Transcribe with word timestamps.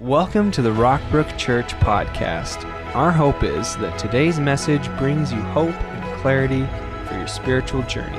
Welcome 0.00 0.50
to 0.52 0.62
the 0.62 0.70
Rockbrook 0.70 1.36
Church 1.36 1.74
podcast. 1.74 2.64
Our 2.94 3.12
hope 3.12 3.44
is 3.44 3.76
that 3.76 3.98
today's 3.98 4.40
message 4.40 4.88
brings 4.96 5.30
you 5.30 5.42
hope 5.42 5.74
and 5.74 6.22
clarity 6.22 6.66
for 7.06 7.18
your 7.18 7.26
spiritual 7.26 7.82
journey. 7.82 8.18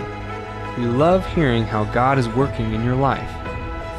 We 0.78 0.86
love 0.86 1.26
hearing 1.34 1.64
how 1.64 1.86
God 1.86 2.20
is 2.20 2.30
working 2.30 2.76
in 2.76 2.84
your 2.84 2.94
life. 2.94 3.32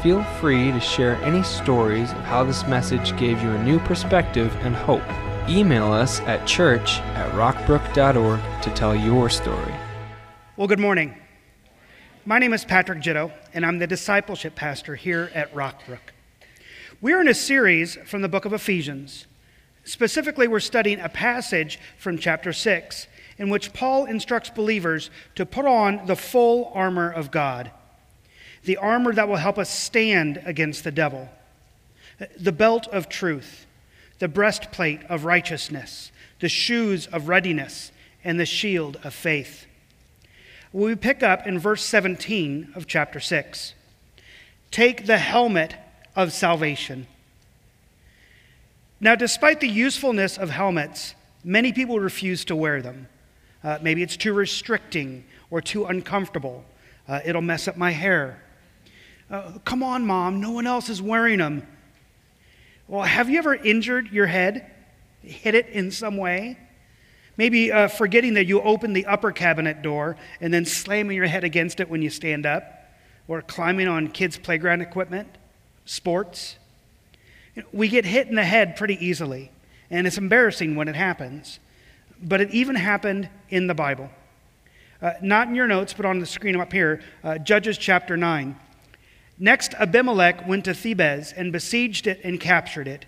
Feel 0.01 0.23
free 0.39 0.71
to 0.71 0.79
share 0.79 1.17
any 1.23 1.43
stories 1.43 2.09
of 2.13 2.19
how 2.19 2.45
this 2.45 2.65
message 2.67 3.17
gave 3.17 3.43
you 3.43 3.49
a 3.51 3.63
new 3.65 3.79
perspective 3.79 4.55
and 4.61 4.73
hope. 4.73 5.03
Email 5.49 5.91
us 5.91 6.21
at 6.21 6.47
church 6.47 6.99
at 7.15 7.29
rockbrook.org 7.33 8.61
to 8.61 8.69
tell 8.69 8.95
your 8.95 9.29
story. 9.29 9.75
Well, 10.55 10.69
good 10.69 10.79
morning. 10.79 11.17
My 12.23 12.39
name 12.39 12.53
is 12.53 12.63
Patrick 12.63 13.01
Jitto, 13.01 13.33
and 13.53 13.65
I'm 13.65 13.79
the 13.79 13.87
discipleship 13.87 14.55
pastor 14.55 14.95
here 14.95 15.29
at 15.33 15.53
Rockbrook. 15.53 16.12
We're 17.03 17.19
in 17.19 17.27
a 17.27 17.33
series 17.33 17.95
from 18.05 18.21
the 18.21 18.29
book 18.29 18.45
of 18.45 18.53
Ephesians. 18.53 19.27
Specifically, 19.83 20.47
we're 20.47 20.61
studying 20.61 21.01
a 21.01 21.09
passage 21.09 21.77
from 21.97 22.17
chapter 22.17 22.53
6 22.53 23.07
in 23.37 23.49
which 23.49 23.73
Paul 23.73 24.05
instructs 24.05 24.49
believers 24.49 25.09
to 25.35 25.45
put 25.45 25.65
on 25.65 26.05
the 26.05 26.15
full 26.15 26.71
armor 26.73 27.11
of 27.11 27.29
God, 27.29 27.71
the 28.63 28.77
armor 28.77 29.11
that 29.11 29.27
will 29.27 29.35
help 29.35 29.57
us 29.57 29.69
stand 29.69 30.41
against 30.45 30.85
the 30.85 30.93
devil, 30.93 31.27
the 32.39 32.53
belt 32.53 32.87
of 32.87 33.09
truth, 33.09 33.65
the 34.19 34.29
breastplate 34.29 35.03
of 35.09 35.25
righteousness, 35.25 36.09
the 36.39 36.47
shoes 36.47 37.07
of 37.07 37.27
readiness, 37.27 37.91
and 38.23 38.39
the 38.39 38.45
shield 38.45 38.97
of 39.03 39.13
faith. 39.13 39.65
We 40.71 40.95
pick 40.95 41.21
up 41.21 41.45
in 41.45 41.59
verse 41.59 41.83
17 41.83 42.71
of 42.75 42.87
chapter 42.87 43.19
6. 43.19 43.73
Take 44.71 45.05
the 45.05 45.17
helmet 45.17 45.75
of 46.15 46.31
salvation. 46.31 47.07
Now, 48.99 49.15
despite 49.15 49.59
the 49.59 49.67
usefulness 49.67 50.37
of 50.37 50.49
helmets, 50.49 51.15
many 51.43 51.73
people 51.73 51.99
refuse 51.99 52.45
to 52.45 52.55
wear 52.55 52.81
them. 52.81 53.07
Uh, 53.63 53.79
maybe 53.81 54.01
it's 54.01 54.15
too 54.15 54.33
restricting 54.33 55.25
or 55.49 55.61
too 55.61 55.85
uncomfortable. 55.85 56.63
Uh, 57.07 57.19
it'll 57.25 57.41
mess 57.41 57.67
up 57.67 57.75
my 57.75 57.91
hair. 57.91 58.41
Uh, 59.29 59.53
come 59.65 59.83
on, 59.83 60.05
mom, 60.05 60.39
no 60.39 60.51
one 60.51 60.67
else 60.67 60.89
is 60.89 61.01
wearing 61.01 61.39
them. 61.39 61.67
Well, 62.87 63.03
have 63.03 63.29
you 63.29 63.37
ever 63.39 63.55
injured 63.55 64.11
your 64.11 64.27
head? 64.27 64.69
Hit 65.21 65.55
it 65.55 65.67
in 65.67 65.91
some 65.91 66.17
way? 66.17 66.57
Maybe 67.35 67.71
uh, 67.71 67.87
forgetting 67.87 68.35
that 68.35 68.45
you 68.45 68.61
opened 68.61 68.95
the 68.95 69.05
upper 69.05 69.31
cabinet 69.31 69.81
door 69.81 70.17
and 70.39 70.53
then 70.53 70.65
slamming 70.65 71.17
your 71.17 71.25
head 71.25 71.43
against 71.43 71.79
it 71.79 71.89
when 71.89 72.01
you 72.01 72.09
stand 72.09 72.45
up, 72.45 72.63
or 73.27 73.41
climbing 73.41 73.87
on 73.87 74.09
kids' 74.09 74.37
playground 74.37 74.81
equipment 74.81 75.27
sports. 75.85 76.57
We 77.71 77.87
get 77.87 78.05
hit 78.05 78.27
in 78.27 78.35
the 78.35 78.43
head 78.43 78.75
pretty 78.75 79.03
easily, 79.05 79.51
and 79.89 80.07
it's 80.07 80.17
embarrassing 80.17 80.75
when 80.75 80.87
it 80.87 80.95
happens. 80.95 81.59
But 82.21 82.41
it 82.41 82.51
even 82.51 82.75
happened 82.75 83.29
in 83.49 83.67
the 83.67 83.73
Bible. 83.73 84.09
Uh, 85.01 85.13
not 85.21 85.47
in 85.47 85.55
your 85.55 85.67
notes, 85.67 85.93
but 85.93 86.05
on 86.05 86.19
the 86.19 86.25
screen 86.25 86.59
up 86.59 86.71
here, 86.71 87.01
uh, 87.23 87.37
Judges 87.37 87.77
chapter 87.77 88.15
9. 88.15 88.55
Next, 89.37 89.73
Abimelech 89.73 90.47
went 90.47 90.65
to 90.65 90.71
Thebez 90.71 91.33
and 91.35 91.51
besieged 91.51 92.07
it 92.07 92.21
and 92.23 92.39
captured 92.39 92.87
it. 92.87 93.05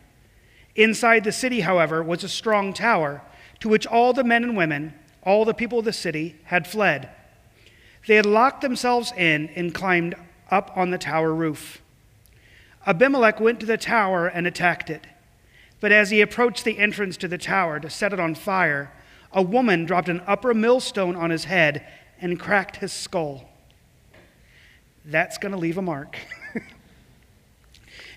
Inside 0.76 1.23
the 1.23 1.31
city, 1.31 1.62
however, 1.62 2.03
was 2.03 2.23
a 2.23 2.30
strong 2.30 2.73
tower 2.73 3.22
to 3.62 3.70
which 3.70 3.88
all 3.88 4.12
the 4.12 4.23
men 4.23 4.44
and 4.44 4.58
women, 4.58 4.94
all 5.23 5.46
the 5.46 5.53
people 5.53 5.80
of 5.80 5.86
the 5.86 5.94
city, 5.94 6.36
had 6.46 6.68
fled. 6.68 7.09
They 8.08 8.16
had 8.16 8.26
locked 8.26 8.62
themselves 8.62 9.14
in 9.16 9.50
and 9.56 9.73
climbed 9.73 10.16
up 10.52 10.72
on 10.76 10.92
the 10.92 10.98
tower 10.98 11.34
roof. 11.34 11.81
Abimelech 12.88 13.39
went 13.39 13.59
to 13.59 13.66
the 13.66 13.78
tower 13.78 14.28
and 14.28 14.45
attacked 14.45 14.89
it. 14.89 15.08
But 15.80 15.91
as 15.91 16.11
he 16.11 16.22
approached 16.22 16.64
the 16.64 16.78
entrance 16.78 17.17
to 17.17 17.28
the 17.28 17.38
tower 17.38 17.80
to 17.80 17.89
set 17.89 18.14
it 18.14 18.19
on 18.19 18.36
fire, 18.36 18.91
a 19.31 19.41
woman 19.41 19.86
dropped 19.86 20.09
an 20.09 20.22
upper 20.25 20.53
millstone 20.53 21.16
on 21.16 21.30
his 21.30 21.45
head 21.45 21.86
and 22.22 22.40
cracked 22.40 22.78
his 22.78 22.94
skull. 22.94 23.50
That's 25.03 25.38
going 25.38 25.51
to 25.51 25.57
leave 25.57 25.78
a 25.78 25.81
mark. 25.81 26.18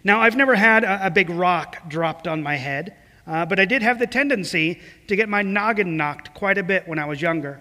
now, 0.04 0.20
I've 0.20 0.36
never 0.36 0.54
had 0.54 0.84
a, 0.84 1.06
a, 1.06 1.10
big 1.10 1.28
rock 1.28 1.88
dropped 1.88 2.28
on 2.28 2.42
my 2.42 2.56
head, 2.56 2.94
uh, 3.26 3.44
but 3.44 3.58
I 3.58 3.64
did 3.64 3.82
have 3.82 3.98
the 3.98 4.06
tendency 4.06 4.80
to 5.08 5.16
get 5.16 5.28
my 5.28 5.42
noggin 5.42 5.96
knocked 5.96 6.32
quite 6.34 6.56
a 6.56 6.62
bit 6.62 6.86
when 6.86 6.98
I 6.98 7.04
was 7.04 7.20
younger, 7.20 7.60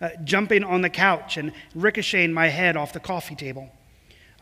uh, 0.00 0.10
jumping 0.24 0.64
on 0.64 0.82
the 0.82 0.90
couch 0.90 1.36
and 1.36 1.52
ricocheting 1.74 2.32
my 2.34 2.48
head 2.48 2.76
off 2.76 2.92
the 2.92 3.00
coffee 3.00 3.36
table 3.36 3.70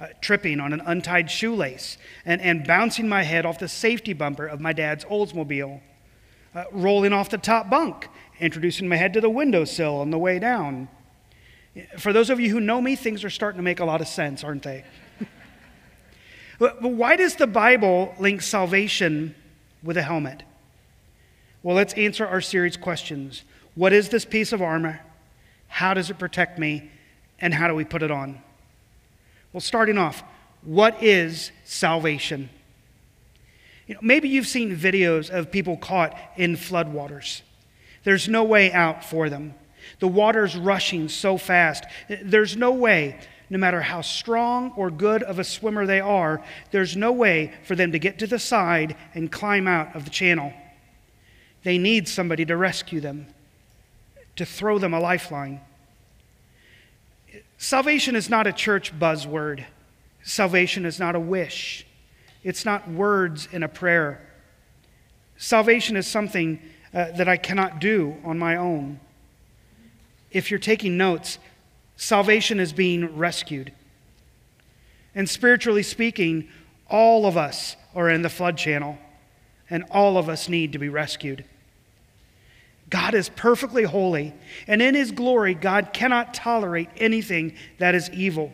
uh, 0.01 0.07
tripping 0.21 0.61
on 0.61 0.73
an 0.73 0.81
untied 0.87 1.31
shoelace 1.31 1.99
and, 2.25 2.41
and 2.41 2.67
bouncing 2.67 3.09
my 3.09 3.23
head 3.23 3.45
off 3.45 3.59
the 3.59 3.69
safety 3.69 4.13
bumper 4.13 4.47
of 4.47 4.61
my 4.61 4.73
dad's 4.73 5.05
Oldsmobile, 5.07 5.81
uh, 6.55 6.65
rolling 6.71 7.13
off 7.13 7.31
the 7.31 7.39
top 7.39 7.69
bunk, 7.69 8.09
introducing 8.39 8.89
my 8.89 8.97
head 8.97 9.13
to 9.15 9.21
the 9.21 9.31
windowsill 9.31 9.97
on 9.97 10.11
the 10.11 10.19
way 10.19 10.39
down. 10.39 10.89
For 11.99 12.13
those 12.13 12.31
of 12.31 12.41
you 12.41 12.51
who 12.51 12.61
know 12.61 12.81
me, 12.81 12.97
things 12.97 13.25
are 13.25 13.31
starting 13.31 13.59
to 13.59 13.63
make 13.63 13.81
a 13.81 13.85
lot 13.85 14.01
of 14.01 14.09
sense, 14.09 14.43
aren't 14.45 14.63
they? 14.63 14.85
but, 16.59 16.81
but 16.81 16.89
why 16.89 17.17
does 17.17 17.37
the 17.37 17.47
Bible 17.47 18.15
link 18.19 18.43
salvation 18.43 19.35
with 19.83 19.97
a 19.97 20.03
helmet? 20.03 20.43
Well, 21.63 21.77
let's 21.77 21.95
answer 21.95 22.27
our 22.27 22.41
series 22.41 22.77
questions. 22.77 23.43
What 23.75 23.93
is 23.93 24.09
this 24.09 24.25
piece 24.25 24.53
of 24.53 24.63
armor? 24.63 25.01
How 25.67 25.95
does 25.95 26.11
it 26.11 26.19
protect 26.19 26.59
me? 26.59 26.91
And 27.41 27.53
how 27.55 27.69
do 27.69 27.75
we 27.75 27.85
put 27.85 28.03
it 28.03 28.11
on? 28.11 28.43
Well, 29.53 29.61
starting 29.61 29.99
off, 29.99 30.23
what 30.63 31.03
is 31.03 31.53
salvation? 31.65 32.51
You 33.87 33.95
know, 33.95 34.01
maybe 34.03 34.29
you've 34.29 34.47
seen 34.47 34.77
videos 34.77 35.31
of 35.31 35.51
people 35.51 35.77
caught 35.77 36.17
in 36.37 36.57
floodwaters. 36.57 37.43
There's 38.05 38.29
no 38.29 38.45
way 38.45 38.73
out 38.73 39.05
for 39.05 39.31
them. 39.31 39.55
The 40.01 40.09
water's 40.09 40.57
rushing 40.57 41.09
so 41.09 41.39
fast. 41.39 41.85
There's 42.23 42.57
no 42.57 42.73
way, 42.73 43.19
no 43.49 43.59
matter 43.59 43.81
how 43.81 44.03
strong 44.03 44.73
or 44.77 44.91
good 44.91 45.23
of 45.23 45.39
a 45.39 45.45
swimmer 45.45 45.87
they 45.87 46.01
are, 46.01 46.43
there's 46.71 46.97
no 46.97 47.13
way 47.13 47.55
for 47.65 47.75
them 47.75 47.93
to 47.93 47.99
get 47.99 48.19
to 48.19 48.27
the 48.27 48.39
side 48.39 48.97
and 49.15 49.33
climb 49.33 49.67
out 49.67 49.97
of 49.97 50.05
the 50.05 50.11
channel. 50.11 50.53
They 51.65 51.79
need 51.79 52.07
somebody 52.07 52.45
to 52.45 52.57
rescue 52.57 53.01
them, 53.01 53.27
to 54.37 54.45
throw 54.45 54.79
them 54.79 54.93
a 54.93 55.01
lifeline. 55.01 55.63
Salvation 57.59 58.15
is 58.15 58.31
not 58.31 58.47
a 58.47 58.53
church 58.53 58.97
buzzword. 58.97 59.65
Salvation 60.23 60.87
is 60.87 61.01
not 61.01 61.17
a 61.17 61.21
wish. 61.21 61.85
It's 62.45 62.65
not 62.65 62.89
words 62.89 63.49
in 63.51 63.65
a 63.65 63.69
prayer. 63.69 64.25
Salvation 65.37 65.97
is 65.97 66.07
something 66.07 66.61
uh, 66.95 67.11
that 67.13 67.29
I 67.29 67.37
cannot 67.37 67.81
do 67.81 68.17
on 68.25 68.39
my 68.39 68.57
own. 68.57 69.01
If 70.31 70.51
you're 70.51 70.61
taking 70.61 70.97
notes, 70.97 71.39
salvation 71.97 72.61
is 72.61 72.73
being 72.73 73.17
rescued. 73.17 73.73
And 75.15 75.29
spiritually 75.29 75.83
speaking, 75.83 76.49
all 76.89 77.27
of 77.27 77.37
us 77.37 77.77
are 77.95 78.09
in 78.09 78.23
the 78.23 78.29
flood 78.29 78.57
channel, 78.57 78.99
and 79.69 79.85
all 79.91 80.17
of 80.17 80.29
us 80.29 80.49
need 80.49 80.73
to 80.73 80.79
be 80.79 80.89
rescued. 80.89 81.45
God 82.91 83.15
is 83.15 83.29
perfectly 83.29 83.83
holy, 83.85 84.35
and 84.67 84.81
in 84.81 84.95
his 84.95 85.11
glory, 85.11 85.55
God 85.55 85.93
cannot 85.93 86.33
tolerate 86.33 86.89
anything 86.97 87.55
that 87.79 87.95
is 87.95 88.09
evil. 88.11 88.53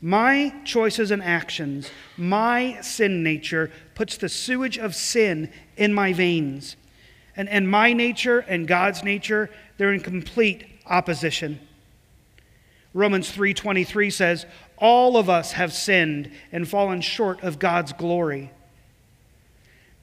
My 0.00 0.52
choices 0.64 1.10
and 1.10 1.22
actions, 1.22 1.90
my 2.16 2.80
sin 2.80 3.22
nature, 3.22 3.70
puts 3.94 4.16
the 4.16 4.28
sewage 4.28 4.76
of 4.76 4.94
sin 4.94 5.50
in 5.76 5.94
my 5.94 6.12
veins. 6.12 6.76
And, 7.36 7.48
and 7.48 7.70
my 7.70 7.92
nature 7.92 8.40
and 8.40 8.66
God's 8.66 9.02
nature, 9.04 9.48
they're 9.78 9.92
in 9.92 10.00
complete 10.00 10.66
opposition. 10.86 11.60
Romans 12.92 13.30
3:23 13.30 14.10
says, 14.10 14.44
"All 14.76 15.16
of 15.16 15.30
us 15.30 15.52
have 15.52 15.72
sinned 15.72 16.30
and 16.50 16.68
fallen 16.68 17.00
short 17.00 17.42
of 17.42 17.58
God's 17.58 17.92
glory." 17.92 18.50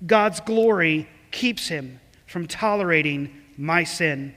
God's 0.06 0.40
glory 0.40 1.08
keeps 1.30 1.68
him 1.68 2.00
from 2.30 2.46
tolerating 2.46 3.42
my 3.58 3.84
sin. 3.84 4.36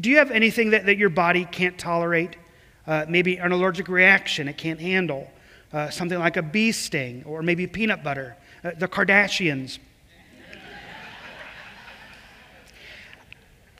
Do 0.00 0.10
you 0.10 0.16
have 0.16 0.32
anything 0.32 0.70
that, 0.70 0.86
that 0.86 0.98
your 0.98 1.08
body 1.08 1.44
can't 1.44 1.78
tolerate? 1.78 2.36
Uh, 2.84 3.06
maybe 3.08 3.36
an 3.36 3.52
allergic 3.52 3.86
reaction 3.86 4.48
it 4.48 4.58
can't 4.58 4.80
handle, 4.80 5.30
uh, 5.72 5.88
something 5.88 6.18
like 6.18 6.36
a 6.36 6.42
bee 6.42 6.72
sting, 6.72 7.22
or 7.24 7.42
maybe 7.42 7.68
peanut 7.68 8.02
butter, 8.02 8.36
uh, 8.64 8.72
the 8.76 8.88
Kardashians. 8.88 9.78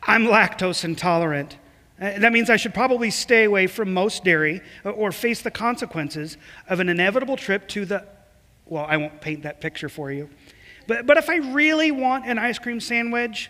I'm 0.05 0.27
lactose 0.27 0.85
intolerant. 0.85 1.59
Uh, 2.01 2.17
that 2.21 2.33
means 2.33 2.49
I 2.49 2.57
should 2.57 2.75
probably 2.75 3.11
stay 3.11 3.43
away 3.43 3.67
from 3.67 3.93
most 3.93 4.23
dairy 4.23 4.61
uh, 4.85 4.91
or 4.91 5.11
face 5.11 5.43
the 5.43 5.51
consequences 5.51 6.37
of 6.69 6.79
an 6.79 6.89
inevitable 6.89 7.37
trip 7.37 7.67
to 7.69 7.85
the. 7.85 8.07
Well, 8.67 8.87
I 8.89 8.99
won't 8.99 9.21
paint 9.21 9.43
that 9.43 9.61
picture 9.61 9.89
for 9.89 10.13
you. 10.13 10.31
But, 10.91 11.07
but 11.07 11.17
if 11.19 11.31
I 11.31 11.37
really 11.37 11.93
want 11.93 12.27
an 12.27 12.37
ice 12.37 12.59
cream 12.59 12.81
sandwich, 12.81 13.49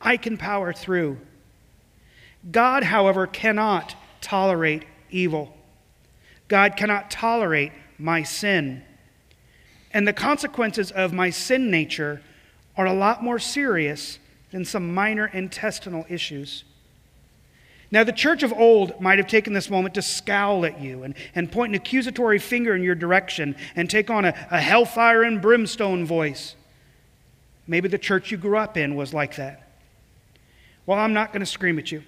I 0.00 0.16
can 0.16 0.36
power 0.36 0.72
through. 0.72 1.16
God, 2.50 2.82
however, 2.82 3.28
cannot 3.28 3.94
tolerate 4.20 4.82
evil. 5.08 5.56
God 6.48 6.76
cannot 6.76 7.08
tolerate 7.08 7.70
my 7.98 8.24
sin. 8.24 8.82
And 9.92 10.08
the 10.08 10.12
consequences 10.12 10.90
of 10.90 11.12
my 11.12 11.30
sin 11.30 11.70
nature 11.70 12.20
are 12.76 12.86
a 12.86 12.92
lot 12.92 13.22
more 13.22 13.38
serious 13.38 14.18
than 14.50 14.64
some 14.64 14.92
minor 14.92 15.28
intestinal 15.28 16.04
issues. 16.08 16.64
Now, 17.96 18.04
the 18.04 18.12
church 18.12 18.42
of 18.42 18.52
old 18.52 19.00
might 19.00 19.18
have 19.18 19.26
taken 19.26 19.54
this 19.54 19.70
moment 19.70 19.94
to 19.94 20.02
scowl 20.02 20.66
at 20.66 20.82
you 20.82 21.02
and, 21.02 21.14
and 21.34 21.50
point 21.50 21.70
an 21.70 21.76
accusatory 21.76 22.38
finger 22.38 22.74
in 22.74 22.82
your 22.82 22.94
direction 22.94 23.56
and 23.74 23.88
take 23.88 24.10
on 24.10 24.26
a, 24.26 24.34
a 24.50 24.60
hellfire 24.60 25.22
and 25.22 25.40
brimstone 25.40 26.04
voice. 26.04 26.56
Maybe 27.66 27.88
the 27.88 27.96
church 27.96 28.30
you 28.30 28.36
grew 28.36 28.58
up 28.58 28.76
in 28.76 28.96
was 28.96 29.14
like 29.14 29.36
that. 29.36 29.66
Well, 30.84 30.98
I'm 30.98 31.14
not 31.14 31.32
going 31.32 31.40
to 31.40 31.46
scream 31.46 31.78
at 31.78 31.90
you, 31.90 32.02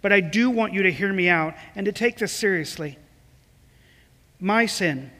but 0.00 0.14
I 0.14 0.20
do 0.20 0.48
want 0.48 0.72
you 0.72 0.84
to 0.84 0.90
hear 0.90 1.12
me 1.12 1.28
out 1.28 1.56
and 1.74 1.84
to 1.84 1.92
take 1.92 2.16
this 2.16 2.32
seriously. 2.32 2.98
My 4.40 4.64
sin, 4.64 5.10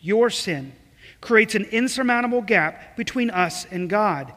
your 0.00 0.30
sin, 0.30 0.70
creates 1.20 1.56
an 1.56 1.64
insurmountable 1.64 2.42
gap 2.42 2.96
between 2.96 3.28
us 3.28 3.66
and 3.72 3.90
God. 3.90 4.32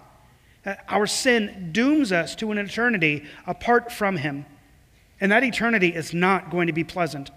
Uh, 0.65 0.75
our 0.89 1.05
sin 1.05 1.69
dooms 1.71 2.11
us 2.11 2.35
to 2.35 2.51
an 2.51 2.57
eternity 2.57 3.23
apart 3.45 3.91
from 3.91 4.17
Him, 4.17 4.45
and 5.21 5.31
that 5.31 5.43
eternity 5.43 5.89
is 5.89 6.13
not 6.13 6.49
going 6.49 6.67
to 6.67 6.73
be 6.73 6.83
pleasant. 6.83 7.29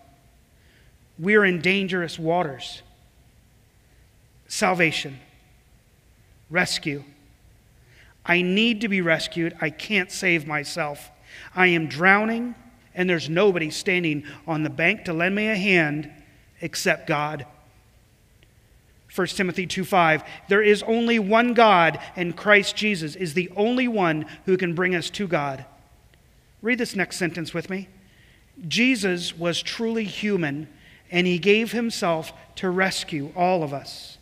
We're 1.19 1.45
in 1.45 1.61
dangerous 1.61 2.19
waters. 2.19 2.83
Salvation, 4.47 5.19
rescue. 6.49 7.05
I 8.25 8.43
need 8.43 8.81
to 8.83 8.89
be 8.89 9.01
rescued. 9.01 9.57
I 9.61 9.71
can't 9.71 10.11
save 10.11 10.47
myself. 10.47 11.11
I 11.55 11.69
am 11.69 11.87
drowning, 11.87 12.55
and 12.95 13.09
there's 13.09 13.29
nobody 13.29 13.71
standing 13.71 14.25
on 14.47 14.63
the 14.63 14.71
bank 14.71 15.05
to 15.05 15.13
lend 15.13 15.35
me 15.35 15.49
a 15.49 15.57
hand 15.57 16.11
except 16.61 17.07
God. 17.07 17.47
1 19.15 19.27
Timothy 19.29 19.67
2:5 19.67 20.23
There 20.49 20.63
is 20.63 20.83
only 20.85 21.19
one 21.19 21.55
God 21.55 21.99
and 22.15 22.37
Christ 22.37 22.77
Jesus 22.77 23.17
is 23.17 23.35
the 23.35 23.51
only 23.57 23.89
one 23.89 24.27
who 24.45 24.57
can 24.57 24.75
bring 24.75 24.95
us 24.95 25.11
to 25.11 25.27
God. 25.27 25.65
Read 26.61 26.79
this 26.79 26.97
next 26.97 27.17
sentence 27.17 27.55
with 27.55 27.71
me. 27.71 27.89
Jesus 28.67 29.37
was 29.37 29.63
truly 29.63 30.05
human 30.05 30.69
and 31.11 31.27
he 31.27 31.39
gave 31.39 31.73
himself 31.73 32.33
to 32.57 32.69
rescue 32.69 33.33
all 33.35 33.63
of 33.63 33.73
us. 33.73 34.19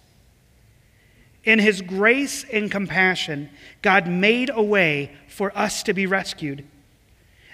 In 1.43 1.59
his 1.59 1.81
grace 1.81 2.45
and 2.53 2.71
compassion, 2.71 3.51
God 3.83 4.07
made 4.09 4.51
a 4.53 4.63
way 4.63 5.13
for 5.29 5.57
us 5.57 5.83
to 5.85 5.95
be 5.95 6.07
rescued. 6.07 6.65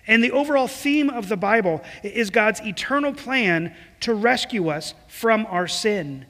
And 0.07 0.25
the 0.25 0.33
overall 0.33 0.67
theme 0.67 1.09
of 1.09 1.29
the 1.29 1.37
Bible 1.37 1.83
is 2.03 2.31
God's 2.31 2.61
eternal 2.61 3.13
plan 3.13 3.75
to 4.01 4.15
rescue 4.15 4.69
us 4.69 4.95
from 5.09 5.47
our 5.47 5.69
sin. 5.69 6.27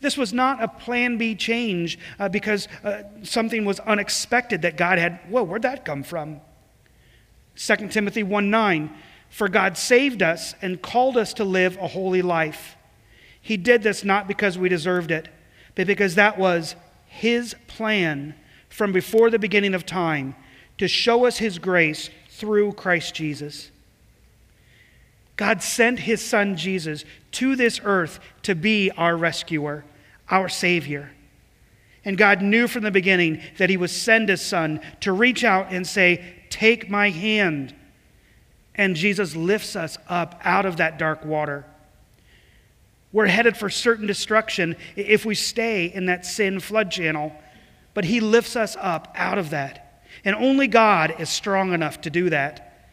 This 0.00 0.16
was 0.16 0.32
not 0.32 0.62
a 0.62 0.68
plan 0.68 1.16
B 1.16 1.34
change 1.34 1.98
uh, 2.18 2.28
because 2.28 2.68
uh, 2.84 3.02
something 3.22 3.64
was 3.64 3.80
unexpected 3.80 4.62
that 4.62 4.76
God 4.76 4.98
had. 4.98 5.20
Whoa, 5.28 5.42
where'd 5.42 5.62
that 5.62 5.84
come 5.84 6.02
from? 6.02 6.40
2 7.56 7.88
Timothy 7.88 8.22
1 8.22 8.50
9. 8.50 8.90
For 9.28 9.48
God 9.48 9.76
saved 9.76 10.22
us 10.22 10.54
and 10.62 10.80
called 10.80 11.16
us 11.16 11.34
to 11.34 11.44
live 11.44 11.76
a 11.78 11.88
holy 11.88 12.22
life. 12.22 12.76
He 13.40 13.56
did 13.56 13.82
this 13.82 14.04
not 14.04 14.28
because 14.28 14.58
we 14.58 14.68
deserved 14.68 15.10
it, 15.10 15.28
but 15.74 15.86
because 15.86 16.14
that 16.14 16.38
was 16.38 16.76
His 17.06 17.54
plan 17.66 18.34
from 18.68 18.92
before 18.92 19.30
the 19.30 19.38
beginning 19.38 19.74
of 19.74 19.86
time 19.86 20.34
to 20.78 20.88
show 20.88 21.26
us 21.26 21.38
His 21.38 21.58
grace 21.58 22.10
through 22.28 22.72
Christ 22.72 23.14
Jesus. 23.14 23.70
God 25.36 25.62
sent 25.62 26.00
his 26.00 26.24
son 26.24 26.56
Jesus 26.56 27.04
to 27.32 27.56
this 27.56 27.80
earth 27.84 28.20
to 28.42 28.54
be 28.54 28.90
our 28.92 29.16
rescuer, 29.16 29.84
our 30.30 30.48
Savior. 30.48 31.10
And 32.04 32.16
God 32.16 32.40
knew 32.40 32.68
from 32.68 32.84
the 32.84 32.90
beginning 32.90 33.42
that 33.58 33.68
he 33.68 33.76
would 33.76 33.90
send 33.90 34.28
his 34.28 34.40
son 34.40 34.80
to 35.00 35.12
reach 35.12 35.44
out 35.44 35.72
and 35.72 35.86
say, 35.86 36.24
Take 36.48 36.88
my 36.88 37.10
hand. 37.10 37.74
And 38.74 38.96
Jesus 38.96 39.34
lifts 39.34 39.76
us 39.76 39.98
up 40.08 40.40
out 40.44 40.64
of 40.64 40.76
that 40.76 40.98
dark 40.98 41.24
water. 41.24 41.66
We're 43.12 43.26
headed 43.26 43.56
for 43.56 43.68
certain 43.68 44.06
destruction 44.06 44.76
if 44.94 45.24
we 45.24 45.34
stay 45.34 45.86
in 45.86 46.06
that 46.06 46.24
sin 46.24 46.60
flood 46.60 46.90
channel, 46.90 47.32
but 47.94 48.04
he 48.04 48.20
lifts 48.20 48.56
us 48.56 48.76
up 48.78 49.12
out 49.14 49.38
of 49.38 49.50
that. 49.50 50.02
And 50.24 50.36
only 50.36 50.66
God 50.66 51.14
is 51.18 51.28
strong 51.28 51.72
enough 51.72 52.00
to 52.02 52.10
do 52.10 52.30
that. 52.30 52.90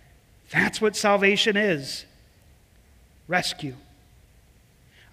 That's 0.52 0.82
what 0.82 0.96
salvation 0.96 1.56
is 1.56 2.06
rescue. 3.28 3.76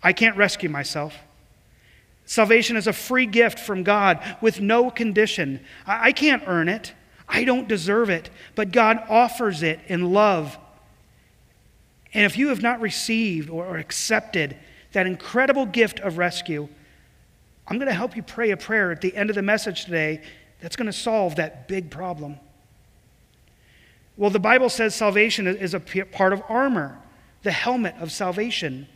I 0.02 0.12
can't 0.12 0.36
rescue 0.36 0.68
myself. 0.68 1.14
Salvation 2.24 2.76
is 2.76 2.86
a 2.86 2.92
free 2.92 3.26
gift 3.26 3.58
from 3.58 3.82
God 3.82 4.22
with 4.40 4.60
no 4.60 4.90
condition. 4.90 5.60
I 5.86 6.12
can't 6.12 6.42
earn 6.46 6.68
it, 6.68 6.94
I 7.28 7.44
don't 7.44 7.68
deserve 7.68 8.10
it, 8.10 8.30
but 8.54 8.72
God 8.72 9.02
offers 9.08 9.62
it 9.62 9.80
in 9.86 10.12
love. 10.12 10.58
And 12.12 12.24
if 12.24 12.36
you 12.36 12.48
have 12.48 12.62
not 12.62 12.80
received 12.80 13.50
or 13.50 13.76
accepted 13.76 14.56
that 14.92 15.06
incredible 15.06 15.66
gift 15.66 16.00
of 16.00 16.18
rescue, 16.18 16.68
I'm 17.68 17.78
going 17.78 17.88
to 17.88 17.94
help 17.94 18.16
you 18.16 18.22
pray 18.22 18.50
a 18.50 18.56
prayer 18.56 18.90
at 18.90 19.00
the 19.00 19.14
end 19.14 19.30
of 19.30 19.36
the 19.36 19.42
message 19.42 19.84
today 19.84 20.22
that's 20.60 20.74
going 20.76 20.86
to 20.86 20.92
solve 20.92 21.36
that 21.36 21.68
big 21.68 21.90
problem. 21.90 22.38
Well, 24.16 24.30
the 24.30 24.40
Bible 24.40 24.68
says 24.68 24.94
salvation 24.94 25.46
is 25.46 25.72
a 25.72 25.80
part 25.80 26.32
of 26.32 26.42
armor, 26.48 26.98
the 27.42 27.50
helmet 27.50 27.94
of 28.00 28.12
salvation. 28.12 28.86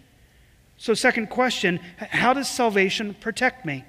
So, 0.77 0.95
second 0.95 1.31
question 1.31 1.79
how 1.99 2.33
does 2.33 2.49
salvation 2.49 3.15
protect 3.15 3.65
me? 3.65 3.85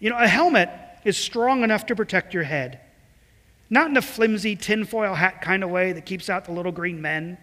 You 0.00 0.10
know, 0.10 0.18
a 0.18 0.28
helmet 0.28 0.70
is 1.04 1.16
strong 1.16 1.62
enough 1.62 1.86
to 1.86 1.96
protect 1.96 2.34
your 2.34 2.44
head, 2.44 2.80
not 3.68 3.90
in 3.90 3.96
a 3.96 4.02
flimsy 4.02 4.56
tinfoil 4.56 5.14
hat 5.14 5.42
kind 5.42 5.62
of 5.64 5.70
way 5.70 5.92
that 5.92 6.06
keeps 6.06 6.30
out 6.30 6.44
the 6.44 6.52
little 6.52 6.72
green 6.72 7.02
men. 7.02 7.38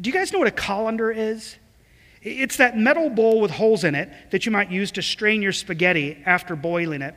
Do 0.00 0.08
you 0.10 0.12
guys 0.12 0.32
know 0.32 0.38
what 0.38 0.48
a 0.48 0.52
colander 0.52 1.10
is? 1.10 1.56
It's 2.22 2.56
that 2.56 2.76
metal 2.76 3.10
bowl 3.10 3.40
with 3.40 3.50
holes 3.50 3.84
in 3.84 3.94
it 3.94 4.10
that 4.30 4.46
you 4.46 4.52
might 4.52 4.70
use 4.70 4.90
to 4.92 5.02
strain 5.02 5.42
your 5.42 5.52
spaghetti 5.52 6.22
after 6.24 6.56
boiling 6.56 7.02
it. 7.02 7.14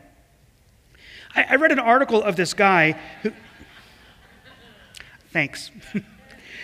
I, 1.35 1.55
read 1.57 1.71
an 1.71 1.79
article 1.79 2.23
of 2.23 2.35
this 2.35 2.53
guy 2.53 2.99
who. 3.21 3.31
Thanks. 5.31 5.71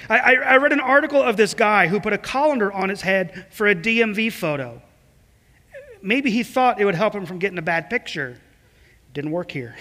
I, 0.09 0.35
I 0.35 0.57
read 0.57 0.73
an 0.73 0.79
article 0.79 1.21
of 1.21 1.37
this 1.37 1.53
guy 1.53 1.87
who 1.87 1.99
put 1.99 2.13
a 2.13 2.17
colander 2.17 2.71
on 2.71 2.89
his 2.89 3.01
head 3.01 3.45
for 3.51 3.67
a 3.67 3.75
DMV 3.75 4.31
photo. 4.31 4.81
Maybe 6.01 6.31
he 6.31 6.43
thought 6.43 6.81
it 6.81 6.85
would 6.85 6.95
help 6.95 7.13
him 7.13 7.25
from 7.25 7.39
getting 7.39 7.57
a 7.57 7.63
bad 7.63 7.89
picture. 7.89 8.39
Didn't 9.13 9.31
work 9.31 9.51
here. 9.51 9.75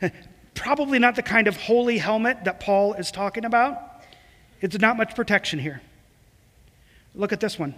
Probably 0.54 0.98
not 0.98 1.16
the 1.16 1.22
kind 1.22 1.48
of 1.48 1.56
holy 1.56 1.98
helmet 1.98 2.44
that 2.44 2.60
Paul 2.60 2.94
is 2.94 3.10
talking 3.10 3.44
about. 3.44 4.02
It's 4.60 4.78
not 4.78 4.96
much 4.96 5.14
protection 5.14 5.58
here. 5.58 5.82
Look 7.14 7.32
at 7.32 7.40
this 7.40 7.58
one. 7.58 7.74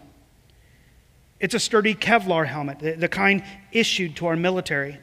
It's 1.41 1.55
a 1.55 1.61
sturdy 1.61 1.95
Kevlar 1.95 2.47
helmet, 2.47 3.01
the 3.01 3.09
kind 3.09 3.43
issued 3.73 4.17
to 4.17 4.27
our 4.27 4.37
military. 4.37 4.99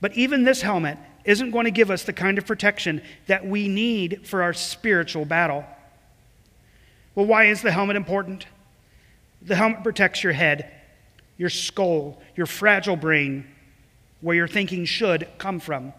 But 0.00 0.12
even 0.12 0.44
this 0.44 0.60
helmet 0.60 0.98
isn't 1.26 1.50
going 1.50 1.64
to 1.64 1.70
give 1.70 1.90
us 1.90 2.04
the 2.04 2.12
kind 2.12 2.38
of 2.38 2.46
protection 2.46 3.02
that 3.26 3.44
we 3.44 3.68
need 3.68 4.26
for 4.26 4.42
our 4.42 4.54
spiritual 4.54 5.24
battle. 5.24 5.64
Well, 7.14 7.26
why 7.26 7.44
is 7.46 7.62
the 7.62 7.72
helmet 7.72 7.96
important? 7.96 8.46
The 9.42 9.56
helmet 9.56 9.82
protects 9.82 10.22
your 10.22 10.32
head, 10.32 10.72
your 11.36 11.50
skull, 11.50 12.22
your 12.36 12.46
fragile 12.46 12.96
brain, 12.96 13.46
where 14.20 14.36
your 14.36 14.48
thinking 14.48 14.84
should 14.84 15.28
come 15.36 15.60
from. 15.60 15.92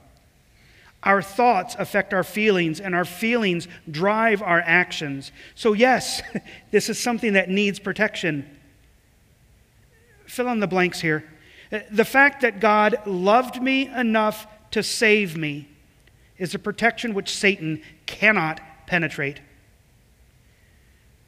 Our 1.04 1.22
thoughts 1.22 1.76
affect 1.78 2.14
our 2.14 2.24
feelings, 2.24 2.80
and 2.80 2.96
our 2.96 3.06
feelings 3.06 3.68
drive 3.90 4.42
our 4.42 4.60
actions. 4.62 5.32
So, 5.56 5.74
yes, 5.74 6.22
this 6.72 6.90
is 6.90 7.00
something 7.00 7.34
that 7.34 7.50
needs 7.50 7.80
protection. 7.80 8.50
Fill 10.26 10.50
in 10.50 10.60
the 10.60 10.68
blanks 10.68 11.00
here. 11.00 11.24
The 11.92 12.06
fact 12.06 12.42
that 12.42 12.60
God 12.60 13.06
loved 13.06 13.62
me 13.62 13.88
enough 13.88 14.48
to 14.72 14.84
save 14.84 15.38
me 15.38 15.68
is 16.38 16.54
a 16.54 16.60
protection 16.60 17.14
which 17.14 17.36
Satan 17.36 17.82
cannot 18.06 18.62
penetrate. 18.86 19.42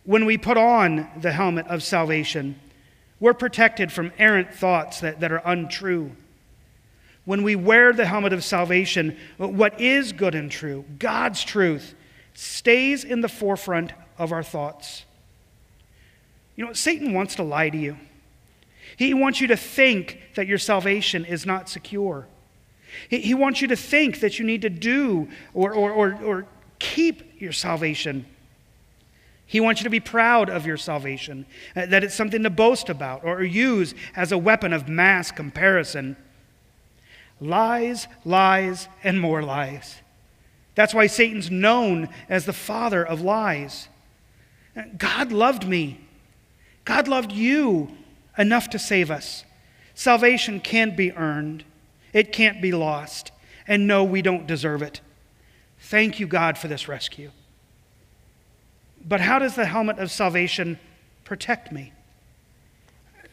When 0.04 0.26
we 0.26 0.38
put 0.38 0.58
on 0.58 1.08
the 1.20 1.32
helmet 1.32 1.68
of 1.68 1.84
salvation, 1.84 2.60
we're 3.20 3.34
protected 3.34 3.92
from 3.92 4.12
errant 4.18 4.54
thoughts 4.54 5.02
that, 5.02 5.20
that 5.20 5.32
are 5.32 5.42
untrue. 5.46 6.12
When 7.26 7.44
we 7.44 7.56
wear 7.56 7.94
the 7.94 8.06
helmet 8.06 8.34
of 8.34 8.44
salvation, 8.44 9.18
what 9.38 9.80
is 9.80 10.14
good 10.14 10.36
and 10.36 10.50
true, 10.50 10.86
God's 10.98 11.44
truth, 11.44 11.94
stays 12.34 13.04
in 13.04 13.22
the 13.22 13.28
forefront 13.28 13.94
of 14.18 14.32
our 14.32 14.44
thoughts. 14.44 15.06
You 16.56 16.66
know, 16.66 16.74
Satan 16.74 17.14
wants 17.14 17.36
to 17.36 17.44
lie 17.44 17.70
to 17.70 17.78
you. 17.78 17.98
He 18.98 19.14
wants 19.14 19.40
you 19.40 19.48
to 19.48 19.58
think 19.58 20.20
that 20.36 20.48
your 20.48 20.58
salvation 20.58 21.24
is 21.24 21.46
not 21.46 21.70
secure. 21.70 22.28
He, 23.10 23.20
he 23.20 23.34
wants 23.34 23.62
you 23.62 23.68
to 23.70 23.76
think 23.76 24.20
that 24.20 24.40
you 24.40 24.46
need 24.46 24.62
to 24.64 24.70
do 24.70 25.30
or, 25.54 25.74
or, 25.74 25.92
or, 25.92 26.24
or 26.24 26.46
keep 26.80 27.42
your 27.42 27.52
salvation. 27.52 28.26
He 29.46 29.60
wants 29.60 29.82
you 29.82 29.86
to 29.86 29.90
be 29.90 30.00
proud 30.00 30.50
of 30.50 30.68
your 30.68 30.78
salvation, 30.78 31.46
uh, 31.76 31.88
that 31.88 32.04
it's 32.04 32.14
something 32.14 32.44
to 32.44 32.50
boast 32.50 32.90
about 32.90 33.24
or 33.24 33.44
use 33.44 33.96
as 34.16 34.32
a 34.32 34.38
weapon 34.38 34.74
of 34.74 34.88
mass 34.88 35.32
comparison. 35.32 36.16
Lies, 37.42 38.08
lies, 38.26 38.88
and 39.04 39.20
more 39.20 39.42
lies. 39.42 40.02
That's 40.76 40.94
why 40.94 41.08
Satan's 41.08 41.50
known 41.50 42.10
as 42.30 42.46
the 42.46 42.54
father 42.54 43.04
of 43.04 43.22
lies. 43.22 43.90
God 44.98 45.32
loved 45.32 45.68
me. 45.68 46.00
God 46.86 47.08
loved 47.08 47.32
you 47.32 47.92
enough 48.38 48.70
to 48.70 48.80
save 48.80 49.12
us. 49.12 49.46
Salvation 49.94 50.60
can't 50.60 50.96
be 50.96 51.12
earned, 51.12 51.64
it 52.14 52.32
can't 52.34 52.62
be 52.62 52.72
lost. 52.72 53.32
And 53.68 53.88
no, 53.88 54.04
we 54.04 54.22
don't 54.22 54.48
deserve 54.48 54.82
it. 54.82 55.02
Thank 55.80 56.20
you, 56.20 56.28
God, 56.28 56.58
for 56.58 56.68
this 56.68 56.88
rescue. 56.88 57.32
But 59.06 59.22
how 59.22 59.40
does 59.40 59.56
the 59.56 59.66
helmet 59.66 60.00
of 60.00 60.12
salvation 60.12 60.80
protect 61.24 61.72
me? 61.72 61.94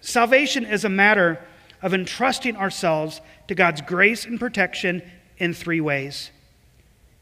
Salvation 0.00 0.64
is 0.64 0.84
a 0.84 0.88
matter 0.88 1.40
of 1.82 1.92
entrusting 1.92 2.56
ourselves 2.56 3.20
to 3.48 3.54
God's 3.54 3.80
grace 3.80 4.24
and 4.24 4.38
protection 4.38 5.02
in 5.38 5.52
three 5.52 5.80
ways. 5.80 6.30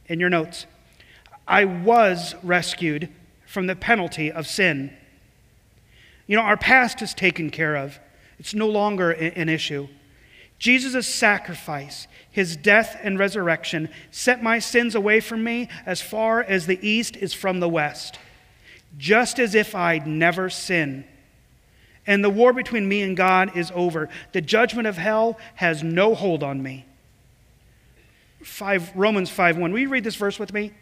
In 0.06 0.20
your 0.20 0.30
notes, 0.30 0.66
I 1.48 1.64
was 1.64 2.34
rescued 2.42 3.08
from 3.46 3.66
the 3.66 3.76
penalty 3.76 4.30
of 4.30 4.46
sin. 4.46 4.94
You 6.26 6.36
know, 6.36 6.42
our 6.42 6.56
past 6.56 7.02
is 7.02 7.14
taken 7.14 7.50
care 7.50 7.76
of, 7.76 7.98
it's 8.38 8.54
no 8.54 8.68
longer 8.68 9.10
an 9.12 9.48
issue. 9.48 9.88
Jesus' 10.58 11.06
sacrifice, 11.06 12.06
his 12.30 12.56
death 12.56 12.98
and 13.02 13.18
resurrection, 13.18 13.88
set 14.10 14.42
my 14.42 14.58
sins 14.58 14.94
away 14.94 15.20
from 15.20 15.44
me 15.44 15.68
as 15.84 16.00
far 16.00 16.40
as 16.42 16.66
the 16.66 16.78
east 16.86 17.16
is 17.16 17.34
from 17.34 17.60
the 17.60 17.68
west, 17.68 18.18
just 18.96 19.38
as 19.38 19.54
if 19.54 19.74
I'd 19.74 20.06
never 20.06 20.48
sinned. 20.48 21.04
And 22.06 22.22
the 22.22 22.30
war 22.30 22.52
between 22.52 22.88
me 22.88 23.02
and 23.02 23.16
God 23.16 23.56
is 23.56 23.72
over. 23.74 24.08
The 24.32 24.40
judgment 24.40 24.86
of 24.86 24.96
hell 24.96 25.38
has 25.54 25.82
no 25.82 26.14
hold 26.14 26.42
on 26.42 26.62
me. 26.62 26.84
5, 28.42 28.92
Romans 28.94 29.30
5 29.30 29.56
1. 29.56 29.72
Will 29.72 29.80
you 29.80 29.88
read 29.88 30.04
this 30.04 30.16
verse 30.16 30.38
with 30.38 30.52
me? 30.52 30.72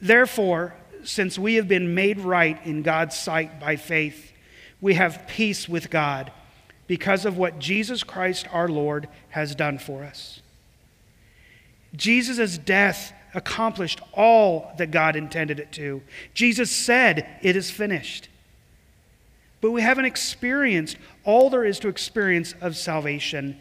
Therefore, 0.00 0.74
since 1.04 1.38
we 1.38 1.54
have 1.54 1.68
been 1.68 1.94
made 1.94 2.20
right 2.20 2.64
in 2.66 2.82
God's 2.82 3.16
sight 3.16 3.58
by 3.58 3.76
faith, 3.76 4.32
we 4.80 4.94
have 4.94 5.26
peace 5.26 5.68
with 5.68 5.88
God 5.88 6.30
because 6.86 7.24
of 7.24 7.36
what 7.36 7.58
Jesus 7.58 8.02
Christ 8.02 8.46
our 8.52 8.68
Lord 8.68 9.08
has 9.30 9.54
done 9.54 9.78
for 9.78 10.04
us. 10.04 10.40
Jesus' 11.94 12.58
death 12.58 13.12
accomplished 13.34 14.00
all 14.12 14.72
that 14.78 14.90
God 14.90 15.16
intended 15.16 15.60
it 15.60 15.72
to. 15.72 16.02
Jesus 16.34 16.70
said, 16.70 17.28
It 17.42 17.56
is 17.56 17.70
finished. 17.70 18.28
But 19.60 19.70
we 19.70 19.82
haven't 19.82 20.04
experienced 20.04 20.96
all 21.24 21.50
there 21.50 21.64
is 21.64 21.78
to 21.80 21.88
experience 21.88 22.54
of 22.60 22.76
salvation. 22.76 23.58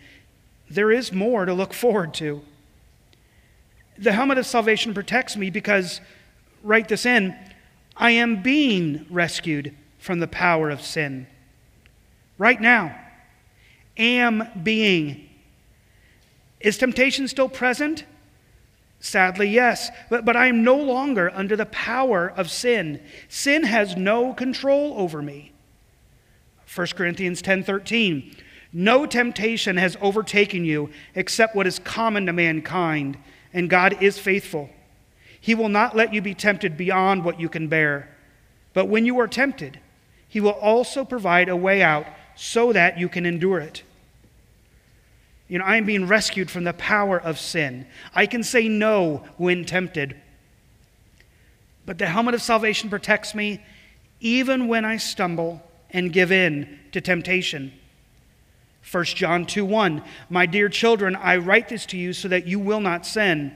There 0.69 0.91
is 0.91 1.11
more 1.11 1.45
to 1.45 1.53
look 1.53 1.73
forward 1.73 2.13
to. 2.15 2.41
The 3.97 4.11
helmet 4.11 4.37
of 4.37 4.45
salvation 4.45 4.93
protects 4.93 5.37
me 5.37 5.49
because, 5.49 6.01
write 6.63 6.89
this 6.89 7.05
in, 7.05 7.35
I 7.95 8.11
am 8.11 8.41
being 8.41 9.05
rescued 9.09 9.75
from 9.99 10.19
the 10.19 10.27
power 10.27 10.69
of 10.69 10.81
sin. 10.81 11.27
Right 12.37 12.59
now, 12.59 12.99
am 13.97 14.47
being. 14.63 15.29
Is 16.59 16.77
temptation 16.77 17.27
still 17.27 17.49
present? 17.49 18.05
Sadly, 18.99 19.49
yes. 19.49 19.91
But, 20.09 20.25
but 20.25 20.35
I 20.35 20.47
am 20.47 20.63
no 20.63 20.75
longer 20.75 21.31
under 21.33 21.55
the 21.55 21.67
power 21.67 22.33
of 22.35 22.49
sin. 22.49 23.01
Sin 23.29 23.63
has 23.63 23.95
no 23.95 24.33
control 24.33 24.95
over 24.97 25.21
me. 25.21 25.51
1 26.73 26.87
Corinthians 26.95 27.41
10:13 27.41 28.35
No 28.73 29.05
temptation 29.05 29.77
has 29.77 29.95
overtaken 30.01 30.65
you 30.65 30.89
except 31.13 31.55
what 31.55 31.67
is 31.67 31.79
common 31.79 32.25
to 32.25 32.33
mankind, 32.33 33.17
and 33.53 33.69
God 33.69 34.01
is 34.01 34.17
faithful. 34.17 34.69
He 35.39 35.53
will 35.53 35.69
not 35.69 35.95
let 35.95 36.11
you 36.11 36.21
be 36.21 36.33
tempted 36.33 36.75
beyond 36.75 37.23
what 37.23 37.39
you 37.39 37.47
can 37.47 37.67
bear. 37.67 38.09
But 38.73 38.87
when 38.87 39.05
you 39.05 39.19
are 39.19 39.27
tempted, 39.27 39.79
he 40.27 40.41
will 40.41 40.49
also 40.49 41.05
provide 41.05 41.47
a 41.47 41.55
way 41.55 41.83
out 41.83 42.07
so 42.35 42.73
that 42.73 42.99
you 42.99 43.09
can 43.09 43.25
endure 43.25 43.59
it. 43.59 43.83
You 45.47 45.59
know, 45.59 45.65
I 45.65 45.77
am 45.77 45.85
being 45.85 46.07
rescued 46.07 46.49
from 46.49 46.63
the 46.63 46.73
power 46.73 47.19
of 47.19 47.39
sin. 47.39 47.85
I 48.13 48.25
can 48.25 48.43
say 48.43 48.67
no 48.67 49.23
when 49.37 49.65
tempted. 49.65 50.15
But 51.85 51.99
the 51.99 52.07
helmet 52.07 52.33
of 52.33 52.41
salvation 52.41 52.89
protects 52.89 53.35
me 53.35 53.63
even 54.19 54.67
when 54.67 54.85
I 54.85 54.97
stumble 54.97 55.61
and 55.91 56.11
give 56.11 56.31
in 56.31 56.79
to 56.91 57.01
temptation. 57.01 57.71
1 58.91 59.03
John 59.05 59.45
2 59.45 59.65
1 59.65 60.03
My 60.29 60.45
dear 60.45 60.69
children, 60.69 61.15
I 61.15 61.37
write 61.37 61.69
this 61.69 61.85
to 61.87 61.97
you 61.97 62.13
so 62.13 62.27
that 62.27 62.47
you 62.47 62.59
will 62.59 62.81
not 62.81 63.05
sin. 63.05 63.53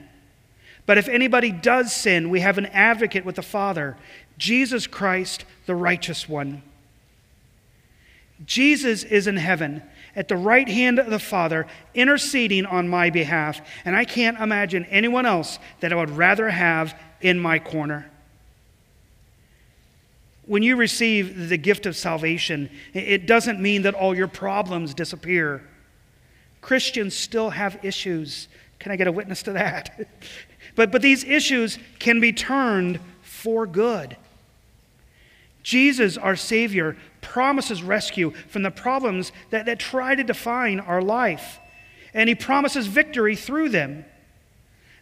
But 0.85 0.97
if 0.97 1.07
anybody 1.07 1.51
does 1.51 1.93
sin, 1.93 2.29
we 2.29 2.39
have 2.39 2.57
an 2.57 2.65
advocate 2.67 3.25
with 3.25 3.35
the 3.35 3.41
Father, 3.41 3.97
Jesus 4.37 4.87
Christ, 4.87 5.45
the 5.65 5.75
righteous 5.75 6.27
one. 6.27 6.63
Jesus 8.45 9.03
is 9.03 9.27
in 9.27 9.37
heaven 9.37 9.83
at 10.15 10.27
the 10.27 10.37
right 10.37 10.67
hand 10.67 10.99
of 10.99 11.09
the 11.09 11.19
Father, 11.19 11.67
interceding 11.93 12.65
on 12.65 12.87
my 12.87 13.09
behalf, 13.09 13.61
and 13.85 13.95
I 13.95 14.05
can't 14.05 14.39
imagine 14.39 14.85
anyone 14.85 15.25
else 15.25 15.59
that 15.81 15.93
I 15.93 15.95
would 15.95 16.11
rather 16.11 16.49
have 16.49 16.99
in 17.21 17.39
my 17.39 17.59
corner. 17.59 18.09
When 20.45 20.63
you 20.63 20.77
receive 20.77 21.49
the 21.49 21.57
gift 21.57 21.85
of 21.85 21.95
salvation, 21.95 22.69
it 22.93 23.27
doesn't 23.27 23.61
mean 23.61 23.83
that 23.83 23.93
all 23.93 24.15
your 24.15 24.27
problems 24.27 24.93
disappear. 24.93 25.61
Christians 26.61 27.15
still 27.15 27.51
have 27.51 27.83
issues. 27.85 28.47
Can 28.79 28.91
I 28.91 28.95
get 28.95 29.07
a 29.07 29.11
witness 29.11 29.43
to 29.43 29.51
that? 29.53 30.07
but, 30.75 30.91
but 30.91 31.01
these 31.01 31.23
issues 31.23 31.77
can 31.99 32.19
be 32.19 32.33
turned 32.33 32.99
for 33.21 33.67
good. 33.67 34.17
Jesus, 35.61 36.17
our 36.17 36.35
Savior, 36.35 36.97
promises 37.21 37.83
rescue 37.83 38.31
from 38.47 38.63
the 38.63 38.71
problems 38.71 39.31
that, 39.49 39.65
that 39.65 39.79
try 39.79 40.15
to 40.15 40.23
define 40.23 40.79
our 40.79 41.01
life, 41.01 41.59
and 42.13 42.29
He 42.29 42.35
promises 42.35 42.87
victory 42.87 43.35
through 43.35 43.69
them. 43.69 44.05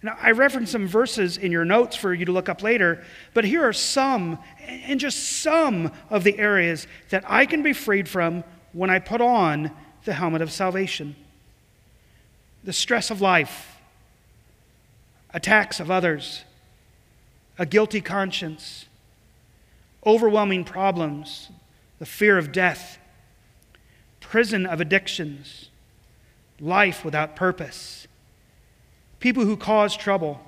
Now, 0.03 0.17
I 0.21 0.31
referenced 0.31 0.71
some 0.71 0.87
verses 0.87 1.37
in 1.37 1.51
your 1.51 1.65
notes 1.65 1.95
for 1.95 2.13
you 2.13 2.25
to 2.25 2.31
look 2.31 2.49
up 2.49 2.61
later, 2.61 3.03
but 3.33 3.43
here 3.43 3.67
are 3.67 3.73
some, 3.73 4.37
and 4.67 4.99
just 4.99 5.41
some 5.41 5.91
of 6.09 6.23
the 6.23 6.37
areas 6.37 6.87
that 7.09 7.23
I 7.27 7.45
can 7.45 7.63
be 7.63 7.73
freed 7.73 8.07
from 8.07 8.43
when 8.73 8.89
I 8.89 8.99
put 8.99 9.21
on 9.21 9.71
the 10.05 10.13
helmet 10.13 10.41
of 10.41 10.51
salvation 10.51 11.15
the 12.63 12.73
stress 12.73 13.09
of 13.09 13.21
life, 13.21 13.77
attacks 15.33 15.79
of 15.79 15.89
others, 15.89 16.43
a 17.57 17.65
guilty 17.65 18.01
conscience, 18.01 18.87
overwhelming 20.05 20.65
problems, 20.65 21.49
the 21.99 22.05
fear 22.05 22.37
of 22.37 22.51
death, 22.51 22.99
prison 24.19 24.65
of 24.65 24.81
addictions, 24.81 25.69
life 26.59 27.05
without 27.05 27.35
purpose 27.35 28.07
people 29.19 29.43
who 29.43 29.57
cause 29.57 29.95
trouble, 29.95 30.39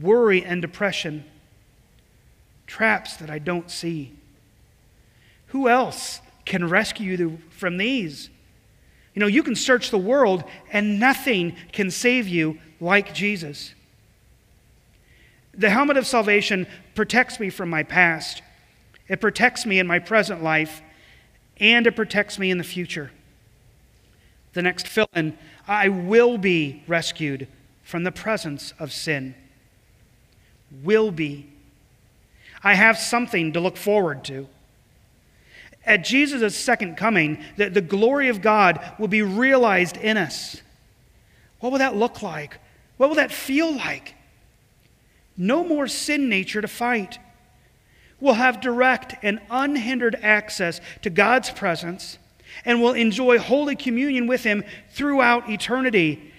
worry 0.00 0.44
and 0.44 0.60
depression, 0.60 1.24
traps 2.66 3.16
that 3.16 3.30
I 3.30 3.38
don't 3.38 3.70
see. 3.70 4.12
Who 5.48 5.68
else 5.68 6.20
can 6.44 6.68
rescue 6.68 7.16
you 7.16 7.38
from 7.50 7.76
these? 7.76 8.30
You 9.14 9.20
know, 9.20 9.26
you 9.26 9.42
can 9.42 9.56
search 9.56 9.90
the 9.90 9.98
world 9.98 10.44
and 10.72 11.00
nothing 11.00 11.56
can 11.72 11.90
save 11.90 12.28
you 12.28 12.58
like 12.80 13.12
Jesus. 13.12 13.74
The 15.52 15.70
helmet 15.70 15.96
of 15.96 16.06
salvation 16.06 16.66
protects 16.94 17.40
me 17.40 17.50
from 17.50 17.68
my 17.68 17.82
past, 17.82 18.42
it 19.10 19.20
protects 19.20 19.66
me 19.66 19.80
in 19.80 19.88
my 19.88 19.98
present 19.98 20.40
life, 20.40 20.82
and 21.58 21.84
it 21.84 21.96
protects 21.96 22.38
me 22.38 22.48
in 22.48 22.58
the 22.58 22.64
future. 22.64 23.10
The 24.52 24.62
next 24.62 24.86
fill 24.86 25.08
in 25.14 25.36
I 25.66 25.88
will 25.88 26.38
be 26.38 26.84
rescued 26.86 27.48
from 27.82 28.04
the 28.04 28.12
presence 28.12 28.72
of 28.78 28.92
sin. 28.92 29.34
Will 30.84 31.10
be. 31.10 31.50
I 32.62 32.74
have 32.74 32.98
something 32.98 33.52
to 33.52 33.60
look 33.60 33.76
forward 33.76 34.22
to. 34.26 34.46
At 35.84 36.04
Jesus' 36.04 36.56
second 36.56 36.96
coming, 36.96 37.42
the, 37.56 37.68
the 37.68 37.80
glory 37.80 38.28
of 38.28 38.40
God 38.40 38.80
will 38.96 39.08
be 39.08 39.22
realized 39.22 39.96
in 39.96 40.18
us. 40.18 40.62
What 41.58 41.72
will 41.72 41.80
that 41.80 41.96
look 41.96 42.22
like? 42.22 42.58
What 42.96 43.08
will 43.08 43.16
that 43.16 43.32
feel 43.32 43.74
like? 43.74 44.14
No 45.36 45.64
more 45.64 45.88
sin 45.88 46.28
nature 46.28 46.60
to 46.60 46.68
fight. 46.68 47.18
We'll 48.20 48.34
have 48.34 48.60
direct 48.60 49.14
and 49.22 49.40
unhindered 49.50 50.16
access 50.22 50.80
to 51.02 51.10
God's 51.10 51.50
presence 51.50 52.18
and 52.64 52.82
will 52.82 52.92
enjoy 52.92 53.38
Holy 53.38 53.76
Communion 53.76 54.26
with 54.26 54.44
Him 54.44 54.64
throughout 54.90 55.48
eternity. 55.48 56.32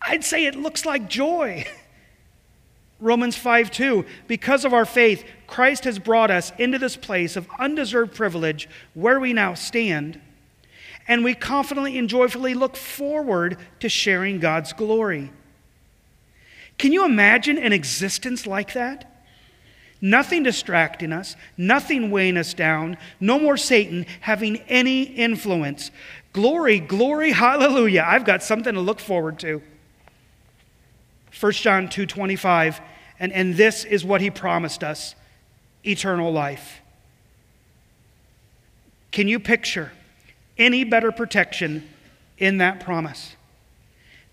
I'd 0.00 0.24
say 0.24 0.46
it 0.46 0.54
looks 0.54 0.84
like 0.84 1.08
joy. 1.08 1.66
Romans 3.00 3.36
5 3.36 3.70
2, 3.70 4.04
because 4.28 4.64
of 4.64 4.74
our 4.74 4.84
faith, 4.84 5.24
Christ 5.46 5.84
has 5.84 5.98
brought 5.98 6.30
us 6.30 6.52
into 6.58 6.78
this 6.78 6.96
place 6.96 7.34
of 7.34 7.48
undeserved 7.58 8.14
privilege 8.14 8.68
where 8.94 9.18
we 9.18 9.32
now 9.32 9.54
stand, 9.54 10.20
and 11.08 11.24
we 11.24 11.34
confidently 11.34 11.96
and 11.98 12.08
joyfully 12.08 12.52
look 12.52 12.76
forward 12.76 13.56
to 13.80 13.88
sharing 13.88 14.38
God's 14.38 14.74
glory. 14.74 15.30
Can 16.76 16.92
you 16.92 17.04
imagine 17.04 17.58
an 17.58 17.72
existence 17.72 18.46
like 18.46 18.74
that? 18.74 19.09
Nothing 20.00 20.42
distracting 20.42 21.12
us, 21.12 21.36
nothing 21.56 22.10
weighing 22.10 22.36
us 22.36 22.54
down, 22.54 22.96
no 23.20 23.38
more 23.38 23.56
Satan 23.56 24.06
having 24.20 24.56
any 24.68 25.02
influence. 25.02 25.90
Glory, 26.32 26.80
glory, 26.80 27.32
hallelujah. 27.32 28.04
I've 28.06 28.24
got 28.24 28.42
something 28.42 28.74
to 28.74 28.80
look 28.80 29.00
forward 29.00 29.38
to. 29.40 29.62
1 31.38 31.52
John 31.52 31.88
2:25 31.88 32.80
and, 33.20 33.32
and 33.32 33.54
this 33.54 33.84
is 33.84 34.04
what 34.04 34.22
he 34.22 34.30
promised 34.30 34.82
us 34.82 35.14
eternal 35.84 36.32
life. 36.32 36.80
Can 39.12 39.28
you 39.28 39.38
picture 39.38 39.92
any 40.56 40.84
better 40.84 41.12
protection 41.12 41.88
in 42.38 42.58
that 42.58 42.80
promise? 42.80 43.36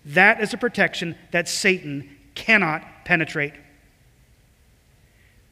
That 0.04 0.40
is 0.40 0.54
a 0.54 0.56
protection 0.56 1.16
that 1.32 1.48
Satan 1.48 2.16
cannot 2.34 3.04
penetrate. 3.04 3.52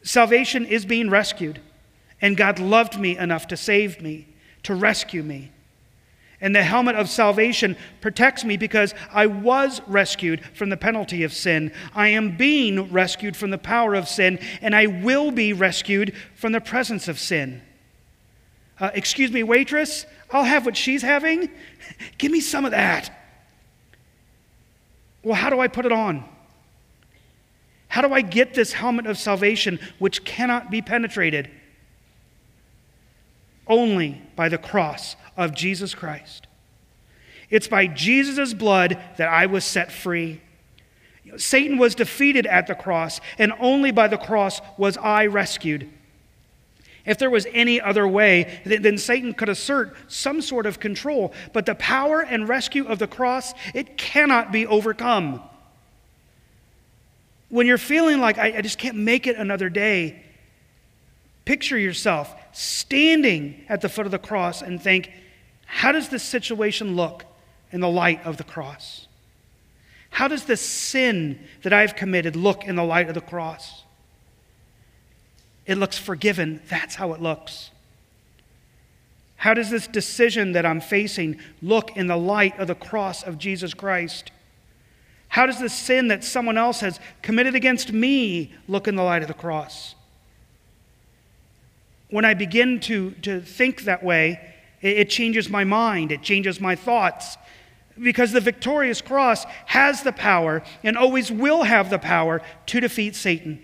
Salvation 0.07 0.65
is 0.65 0.87
being 0.87 1.11
rescued, 1.11 1.61
and 2.21 2.37
God 2.37 2.61
loved 2.61 2.97
me 2.97 3.19
enough 3.19 3.49
to 3.49 3.57
save 3.57 4.01
me, 4.01 4.29
to 4.63 4.73
rescue 4.73 5.25
me. 5.25 5.51
And 6.41 6.55
the 6.55 6.63
helmet 6.63 6.95
of 6.95 7.11
salvation 7.11 7.77
protects 8.01 8.45
me 8.45 8.57
because 8.57 8.95
I 9.13 9.27
was 9.27 9.83
rescued 9.89 10.45
from 10.55 10.69
the 10.69 10.77
penalty 10.77 11.25
of 11.25 11.33
sin. 11.33 11.73
I 11.93 12.09
am 12.09 12.37
being 12.37 12.93
rescued 12.93 13.37
from 13.37 13.51
the 13.51 13.59
power 13.59 13.97
of 13.97 14.07
sin, 14.07 14.39
and 14.61 14.77
I 14.77 14.87
will 14.87 15.33
be 15.33 15.53
rescued 15.53 16.15
from 16.37 16.53
the 16.53 16.61
presence 16.61 17.09
of 17.09 17.19
sin. 17.19 17.61
Uh, 18.79 18.93
excuse 18.95 19.33
me, 19.33 19.43
waitress, 19.43 20.07
I'll 20.31 20.45
have 20.45 20.67
what 20.67 20.77
she's 20.77 21.03
having. 21.03 21.51
Give 22.19 22.31
me 22.31 22.41
some 22.41 22.65
of 22.65 22.71
that. 22.71 23.11
Well, 25.25 25.35
how 25.35 25.51
do 25.51 25.59
I 25.59 25.67
put 25.67 25.85
it 25.85 25.91
on? 25.91 26.36
How 27.97 28.03
do 28.03 28.13
I 28.13 28.21
get 28.21 28.53
this 28.53 28.75
helmet 28.75 29.07
of 29.07 29.17
salvation 29.17 29.79
which 29.99 30.23
cannot 30.23 30.71
be 30.71 30.83
penetrated? 30.83 31.51
Only 33.67 34.21
by 34.37 34.51
the 34.51 34.59
cross 34.59 35.17
of 35.35 35.55
Jesus 35.55 35.95
Christ. 35.95 36.47
It's 37.49 37.69
by 37.69 37.87
Jesus' 37.87 38.53
blood 38.53 39.03
that 39.17 39.31
I 39.31 39.47
was 39.47 39.65
set 39.65 39.91
free. 39.91 40.43
Satan 41.39 41.79
was 41.79 41.95
defeated 41.95 42.45
at 42.45 42.67
the 42.67 42.75
cross, 42.75 43.19
and 43.39 43.55
only 43.59 43.93
by 43.93 44.09
the 44.09 44.19
cross 44.19 44.61
was 44.77 44.99
I 44.99 45.25
rescued. 45.25 45.89
If 47.07 47.17
there 47.17 47.31
was 47.31 47.47
any 47.55 47.81
other 47.81 48.07
way, 48.07 48.61
then 48.67 48.99
Satan 48.99 49.33
could 49.33 49.49
assert 49.49 49.97
some 50.07 50.43
sort 50.43 50.67
of 50.67 50.81
control. 50.81 51.33
But 51.55 51.65
the 51.65 51.77
power 51.77 52.21
and 52.21 52.47
rescue 52.47 52.87
of 52.87 52.99
the 52.99 53.09
cross, 53.09 53.55
it 53.73 53.97
cannot 53.97 54.53
be 54.53 54.67
overcome. 54.67 55.43
When 57.49 57.67
you're 57.67 57.79
feeling 57.79 58.21
like, 58.21 58.39
I, 58.39 58.61
just 58.61 58.79
can't 58.79 58.97
make 58.97 59.27
it 59.27 59.37
another 59.37 59.69
day, 59.69 60.23
picture 61.45 61.79
yourself 61.79 62.35
standing 62.53 63.65
at 63.69 63.81
the 63.81 63.89
foot 63.89 64.07
of 64.07 64.13
the 64.13 64.19
cross 64.19 64.63
and 64.63 64.83
think, 64.83 65.11
how 65.65 65.93
does 65.93 66.09
this 66.09 66.23
situation 66.23 66.97
look 66.97 67.25
in 67.71 67.81
the 67.81 67.89
light 67.89 68.25
of 68.25 68.37
the 68.37 68.45
cross? 68.45 69.07
How 70.11 70.29
does 70.29 70.45
the 70.45 70.57
sin 70.57 71.39
that 71.63 71.73
I've 71.73 71.95
committed 71.95 72.37
look 72.37 72.65
in 72.65 72.77
the 72.77 72.85
light 72.85 73.09
of 73.09 73.15
the 73.15 73.21
cross? 73.21 73.85
It 75.67 75.77
looks 75.77 75.99
forgiven. 75.99 76.63
That's 76.69 76.95
how 76.95 77.13
it 77.13 77.21
looks. 77.21 77.71
How 79.37 79.53
does 79.53 79.69
this 79.69 79.87
decision 79.87 80.53
that 80.53 80.65
I'm 80.65 80.81
facing 80.81 81.39
look 81.61 81.97
in 81.97 82.07
the 82.07 82.17
light 82.17 82.59
of 82.59 82.69
the 82.69 82.75
cross 82.75 83.23
of 83.23 83.39
Jesus 83.39 83.75
Christ? 83.75 84.31
How 85.37 85.45
does 85.45 85.61
the 85.61 85.69
sin 85.69 86.09
that 86.09 86.25
someone 86.25 86.57
else 86.57 86.81
has 86.81 86.99
committed 87.21 87.55
against 87.55 87.93
me 87.93 88.55
look 88.69 88.89
in 88.89 88.97
the 88.97 89.03
light 89.03 89.21
of 89.21 89.29
the 89.29 89.35
cross? 89.35 89.95
When 92.09 92.25
I 92.25 92.33
begin 92.33 92.81
to, 92.81 93.11
to 93.21 93.43
think 93.43 93.83
that 93.83 94.03
way, 94.03 94.41
it, 94.81 94.97
it 94.97 95.11
changes 95.11 95.51
my 95.51 95.63
mind, 95.63 96.11
it 96.11 96.23
changes 96.23 96.59
my 96.59 96.75
thoughts. 96.75 97.37
Because 98.03 98.33
the 98.33 98.41
victorious 98.41 99.03
cross 99.03 99.45
has 99.67 100.03
the 100.03 100.13
power 100.13 100.63
and 100.83 100.97
always 100.97 101.31
will 101.31 101.65
have 101.65 101.91
the 101.91 101.99
power 101.99 102.41
to 102.65 102.81
defeat 102.81 103.15
Satan. 103.15 103.63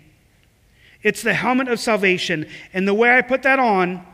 It's 1.01 1.23
the 1.23 1.33
helmet 1.33 1.69
of 1.69 1.79
salvation. 1.79 2.47
And 2.71 2.87
the 2.87 2.93
way 2.93 3.17
I 3.17 3.23
put 3.23 3.41
that 3.41 3.57
on 3.57 4.05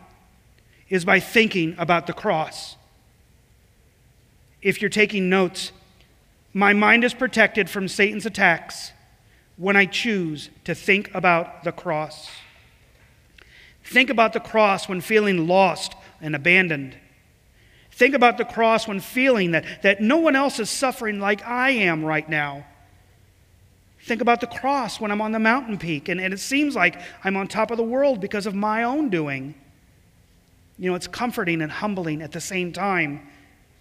is 0.88 1.04
by 1.04 1.20
thinking 1.20 1.76
about 1.78 2.08
the 2.08 2.14
cross. 2.14 2.78
If 4.62 4.82
you're 4.82 4.90
taking 4.90 5.28
notes, 5.28 5.74
my 6.54 6.74
mind 6.74 7.04
is 7.04 7.14
protected 7.14 7.70
from 7.70 7.88
Satan's 7.88 8.26
attacks 8.26 8.92
when 9.58 9.76
I 9.76 9.86
choose 9.86 10.50
to 10.64 10.74
think 10.74 11.14
about 11.14 11.64
the 11.64 11.72
cross. 11.72 12.30
Think 13.84 14.10
about 14.10 14.34
the 14.34 14.40
cross 14.40 14.88
when 14.88 15.02
feeling 15.02 15.48
lost 15.48 15.96
and 16.22 16.36
abandoned. 16.36 16.98
Think 17.92 18.16
about 18.16 18.38
the 18.38 18.46
cross 18.46 18.88
when 18.88 19.00
feeling 19.00 19.52
that, 19.52 19.66
that 19.82 20.02
no 20.02 20.18
one 20.18 20.36
else 20.36 20.60
is 20.60 20.70
suffering 20.70 21.20
like 21.20 21.46
I 21.46 21.72
am 21.72 22.06
right 22.06 22.28
now. 22.28 22.66
Think 24.02 24.22
about 24.22 24.40
the 24.40 24.48
cross 24.48 25.00
when 25.00 25.12
I'm 25.12 25.22
on 25.22 25.34
the 25.34 25.40
mountain 25.40 25.78
peak 25.78 26.08
and, 26.08 26.22
and 26.22 26.34
it 26.34 26.40
seems 26.40 26.76
like 26.76 27.00
I'm 27.24 27.36
on 27.36 27.48
top 27.48 27.70
of 27.72 27.78
the 27.78 27.84
world 27.84 28.22
because 28.22 28.46
of 28.46 28.56
my 28.56 28.84
own 28.84 29.10
doing. 29.10 29.54
You 30.78 30.90
know, 30.90 30.96
it's 30.96 31.08
comforting 31.08 31.62
and 31.62 31.72
humbling 31.72 32.22
at 32.22 32.32
the 32.32 32.40
same 32.40 32.72
time 32.72 33.28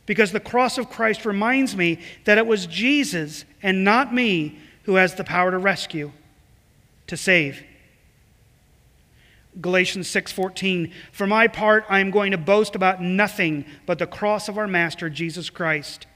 because 0.09 0.33
the 0.33 0.41
cross 0.41 0.79
of 0.79 0.89
Christ 0.89 1.27
reminds 1.27 1.77
me 1.77 1.99
that 2.25 2.39
it 2.39 2.47
was 2.47 2.67
Jesus 2.67 3.45
and 3.63 3.85
not 3.85 4.15
me 4.15 4.59
who 4.85 4.95
has 4.95 5.15
the 5.15 5.23
power 5.23 5.51
to 5.51 5.59
rescue, 5.59 6.13
to 7.09 7.17
save. 7.17 7.63
Galatians 9.61 10.09
6:14 10.09 10.93
For 11.13 11.27
my 11.27 11.47
part 11.47 11.85
I 11.91 12.01
am 12.01 12.11
going 12.11 12.31
to 12.31 12.39
boast 12.39 12.75
about 12.75 13.03
nothing 13.03 13.67
but 13.85 13.99
the 13.99 14.07
cross 14.07 14.49
of 14.49 14.57
our 14.57 14.67
master 14.67 15.11
Jesus 15.11 15.51
Christ. 15.51 16.07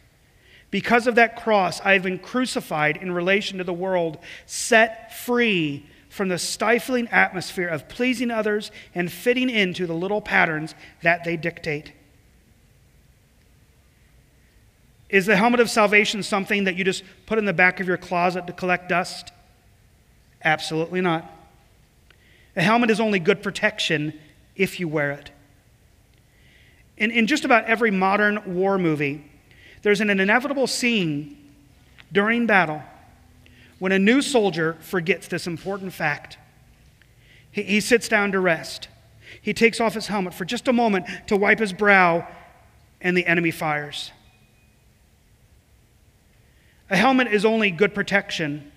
Because 0.70 1.06
of 1.06 1.16
that 1.16 1.36
cross 1.36 1.78
I 1.82 1.92
have 1.92 2.02
been 2.02 2.18
crucified 2.18 2.96
in 2.96 3.12
relation 3.12 3.58
to 3.58 3.64
the 3.64 3.74
world, 3.74 4.16
set 4.46 5.14
free 5.14 5.84
from 6.08 6.28
the 6.28 6.38
stifling 6.38 7.08
atmosphere 7.08 7.68
of 7.68 7.90
pleasing 7.90 8.30
others 8.30 8.70
and 8.94 9.12
fitting 9.12 9.50
into 9.50 9.86
the 9.86 9.94
little 9.94 10.22
patterns 10.22 10.74
that 11.02 11.24
they 11.24 11.36
dictate. 11.36 11.92
Is 15.12 15.26
the 15.26 15.36
helmet 15.36 15.60
of 15.60 15.68
salvation 15.68 16.22
something 16.22 16.64
that 16.64 16.74
you 16.74 16.84
just 16.84 17.04
put 17.26 17.38
in 17.38 17.44
the 17.44 17.52
back 17.52 17.80
of 17.80 17.86
your 17.86 17.98
closet 17.98 18.46
to 18.46 18.52
collect 18.54 18.88
dust? 18.88 19.30
Absolutely 20.42 21.02
not. 21.02 21.30
A 22.56 22.62
helmet 22.62 22.90
is 22.90 22.98
only 22.98 23.18
good 23.18 23.42
protection 23.42 24.18
if 24.56 24.80
you 24.80 24.88
wear 24.88 25.10
it. 25.10 25.30
In, 26.96 27.10
in 27.10 27.26
just 27.26 27.44
about 27.44 27.66
every 27.66 27.90
modern 27.90 28.54
war 28.54 28.78
movie, 28.78 29.30
there's 29.82 30.00
an 30.00 30.08
inevitable 30.08 30.66
scene 30.66 31.36
during 32.10 32.46
battle 32.46 32.82
when 33.78 33.92
a 33.92 33.98
new 33.98 34.22
soldier 34.22 34.78
forgets 34.80 35.28
this 35.28 35.46
important 35.46 35.92
fact. 35.92 36.38
He, 37.50 37.62
he 37.64 37.80
sits 37.80 38.08
down 38.08 38.32
to 38.32 38.40
rest. 38.40 38.88
He 39.42 39.52
takes 39.52 39.78
off 39.78 39.92
his 39.92 40.06
helmet 40.06 40.32
for 40.32 40.46
just 40.46 40.68
a 40.68 40.72
moment 40.72 41.06
to 41.26 41.36
wipe 41.36 41.58
his 41.58 41.74
brow, 41.74 42.26
and 43.02 43.14
the 43.14 43.26
enemy 43.26 43.50
fires. 43.50 44.10
A 46.92 46.96
helmet 46.96 47.28
is 47.28 47.46
only 47.46 47.70
good 47.70 47.94
protection 47.94 48.70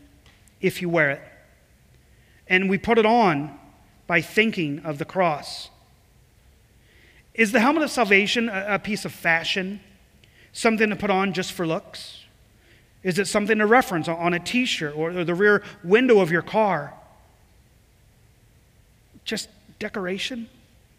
if 0.62 0.82
you 0.82 0.88
wear 0.88 1.12
it. 1.12 1.22
And 2.48 2.70
we 2.70 2.78
put 2.78 2.98
it 2.98 3.06
on 3.06 3.60
by 4.08 4.22
thinking 4.22 4.80
of 4.86 5.00
the 5.00 5.06
cross. 5.06 5.70
Is 7.34 7.52
the 7.52 7.60
helmet 7.60 7.84
of 7.84 7.92
salvation 7.92 8.48
a, 8.48 8.80
piece 8.80 9.04
of 9.04 9.12
fashion? 9.12 9.82
Something 10.54 10.92
to 10.92 10.96
put 10.96 11.10
on 11.10 11.34
just 11.34 11.52
for 11.52 11.68
looks? 11.68 12.24
Is 13.04 13.20
it 13.20 13.28
something 13.28 13.58
to 13.58 13.66
reference 13.66 14.08
on 14.08 14.34
a 14.34 14.40
t 14.40 14.66
shirt 14.66 14.96
or 14.96 15.26
the 15.26 15.36
rear 15.36 15.62
window 15.84 16.22
of 16.22 16.32
your 16.32 16.42
car? 16.42 16.94
Just 19.26 19.50
decoration? 19.78 20.48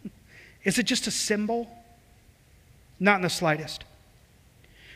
Is 0.63 0.77
it 0.77 0.83
just 0.83 1.07
a 1.07 1.11
symbol? 1.11 1.67
Not 2.99 3.15
in 3.15 3.21
the 3.23 3.29
slightest. 3.29 3.85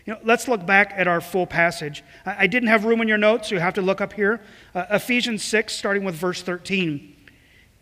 You 0.06 0.14
know, 0.14 0.20
let's 0.24 0.48
look 0.48 0.66
back 0.66 0.94
at 0.96 1.08
our 1.08 1.22
full 1.22 1.46
passage. 1.46 2.04
I, 2.26 2.48
didn't 2.48 2.70
have 2.70 2.86
room 2.86 3.02
in 3.02 3.08
your 3.08 3.18
notes, 3.18 3.50
so 3.50 3.56
you 3.56 3.62
have 3.62 3.76
to 3.76 3.82
look 3.82 4.02
up 4.02 4.14
here. 4.14 4.42
Uh, 4.74 4.86
Ephesians 4.90 5.44
6, 5.44 5.74
starting 5.74 6.04
with 6.04 6.16
verse 6.16 6.42
13. 6.42 7.16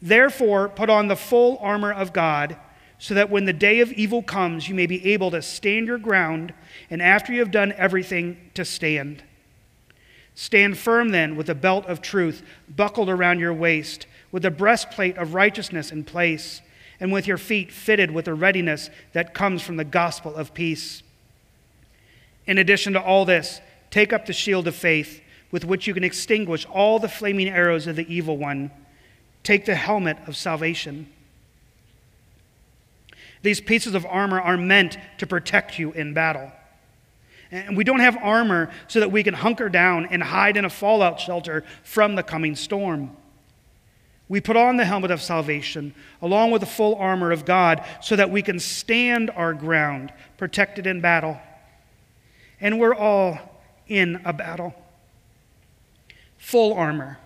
Therefore, 0.01 0.69
put 0.69 0.89
on 0.89 1.07
the 1.07 1.15
full 1.15 1.57
armor 1.61 1.93
of 1.93 2.11
God, 2.11 2.57
so 2.97 3.13
that 3.13 3.29
when 3.29 3.45
the 3.45 3.53
day 3.53 3.79
of 3.79 3.93
evil 3.93 4.21
comes, 4.21 4.67
you 4.67 4.75
may 4.75 4.85
be 4.85 5.13
able 5.13 5.31
to 5.31 5.41
stand 5.41 5.87
your 5.87 5.97
ground, 5.97 6.53
and 6.89 7.01
after 7.01 7.31
you 7.31 7.39
have 7.39 7.51
done 7.51 7.73
everything, 7.77 8.51
to 8.53 8.65
stand. 8.65 9.23
Stand 10.35 10.77
firm 10.77 11.09
then 11.09 11.35
with 11.35 11.47
the 11.47 11.55
belt 11.55 11.85
of 11.85 12.01
truth 12.01 12.43
buckled 12.67 13.09
around 13.09 13.39
your 13.39 13.53
waist, 13.53 14.05
with 14.31 14.43
the 14.43 14.51
breastplate 14.51 15.17
of 15.17 15.33
righteousness 15.33 15.91
in 15.91 16.03
place, 16.03 16.61
and 16.99 17.13
with 17.13 17.27
your 17.27 17.37
feet 17.37 17.71
fitted 17.71 18.11
with 18.11 18.25
the 18.25 18.33
readiness 18.33 18.89
that 19.13 19.33
comes 19.33 19.61
from 19.61 19.77
the 19.77 19.85
gospel 19.85 20.35
of 20.35 20.53
peace. 20.53 21.01
In 22.49 22.57
addition 22.57 22.93
to 22.93 22.99
all 22.99 23.25
this, 23.25 23.61
take 23.91 24.11
up 24.11 24.25
the 24.25 24.33
shield 24.33 24.67
of 24.67 24.75
faith 24.75 25.21
with 25.51 25.65
which 25.65 25.85
you 25.85 25.93
can 25.93 26.03
extinguish 26.03 26.65
all 26.65 26.97
the 26.97 27.07
flaming 27.07 27.47
arrows 27.47 27.85
of 27.85 27.95
the 27.95 28.11
evil 28.11 28.37
one. 28.37 28.71
Take 29.43 29.65
the 29.65 29.75
helmet 29.75 30.17
of 30.25 30.35
salvation. 30.35 31.13
These 33.43 33.61
pieces 33.61 33.93
of 33.93 34.03
armor 34.03 34.41
are 34.41 34.57
meant 34.57 34.97
to 35.19 35.27
protect 35.27 35.77
you 35.77 35.91
in 35.91 36.15
battle. 36.15 36.51
And 37.51 37.77
we 37.77 37.83
don't 37.83 37.99
have 37.99 38.17
armor 38.17 38.71
so 38.87 38.99
that 38.99 39.11
we 39.11 39.21
can 39.21 39.35
hunker 39.35 39.69
down 39.69 40.07
and 40.07 40.23
hide 40.23 40.57
in 40.57 40.65
a 40.65 40.71
fallout 40.71 41.19
shelter 41.19 41.63
from 41.83 42.15
the 42.15 42.23
coming 42.23 42.55
storm. 42.55 43.15
We 44.27 44.41
put 44.41 44.57
on 44.57 44.77
the 44.77 44.85
helmet 44.85 45.11
of 45.11 45.21
salvation 45.21 45.93
along 46.19 46.49
with 46.49 46.61
the 46.61 46.65
full 46.65 46.95
armor 46.95 47.31
of 47.31 47.45
God 47.45 47.85
so 48.01 48.15
that 48.15 48.31
we 48.31 48.41
can 48.41 48.59
stand 48.59 49.29
our 49.29 49.53
ground 49.53 50.11
protected 50.37 50.87
in 50.87 50.99
battle. 50.99 51.39
And 52.61 52.79
we're 52.79 52.95
all 52.95 53.39
in 53.87 54.21
a 54.25 54.33
battle. 54.33 54.73
Full 56.37 56.73
armor, 56.73 57.19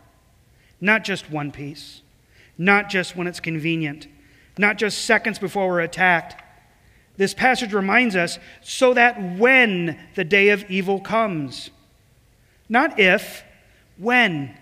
not 0.82 1.04
just 1.04 1.30
one 1.30 1.52
piece, 1.52 2.02
not 2.58 2.90
just 2.90 3.16
when 3.16 3.28
it's 3.28 3.40
convenient, 3.40 4.08
not 4.58 4.78
just 4.78 5.06
seconds 5.06 5.40
before 5.40 5.68
we're 5.68 5.82
attacked 5.82 6.44
this 7.18 7.34
passage 7.34 7.74
reminds 7.74 8.16
us 8.16 8.40
so 8.62 8.94
that 8.94 9.22
when 9.38 10.00
the 10.16 10.24
day 10.24 10.50
of 10.50 10.70
evil 10.70 11.00
comes, 11.00 11.70
not 12.68 13.00
if, 13.00 13.44
when. 13.98 14.58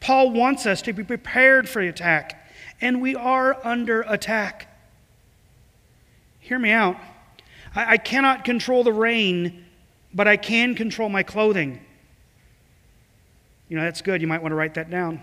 Paul 0.00 0.32
wants 0.32 0.66
us 0.66 0.82
to 0.82 0.92
be 0.92 1.02
prepared 1.02 1.68
for 1.68 1.82
the 1.82 1.88
attack, 1.88 2.46
and 2.80 3.00
we 3.00 3.14
are 3.14 3.58
under 3.66 4.02
attack. 4.02 4.66
Hear 6.40 6.58
me 6.58 6.70
out. 6.70 6.96
I, 7.74 7.92
I 7.92 7.96
cannot 7.96 8.44
control 8.44 8.84
the 8.84 8.92
rain, 8.92 9.64
but 10.14 10.26
I 10.26 10.36
can 10.36 10.74
control 10.74 11.08
my 11.08 11.22
clothing. 11.22 11.80
You 13.68 13.76
know, 13.76 13.84
that's 13.84 14.02
good. 14.02 14.20
You 14.20 14.26
might 14.26 14.42
want 14.42 14.52
to 14.52 14.56
write 14.56 14.74
that 14.74 14.90
down. 14.90 15.22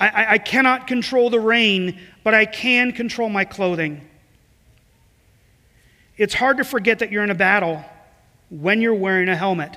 I, 0.00 0.08
I, 0.08 0.32
I 0.32 0.38
cannot 0.38 0.86
control 0.86 1.30
the 1.30 1.40
rain, 1.40 2.00
but 2.24 2.34
I 2.34 2.46
can 2.46 2.92
control 2.92 3.28
my 3.28 3.44
clothing. 3.44 4.08
It's 6.16 6.34
hard 6.34 6.56
to 6.58 6.64
forget 6.64 7.00
that 7.00 7.10
you're 7.12 7.24
in 7.24 7.30
a 7.30 7.34
battle 7.34 7.84
when 8.48 8.80
you're 8.80 8.94
wearing 8.94 9.28
a 9.28 9.36
helmet. 9.36 9.76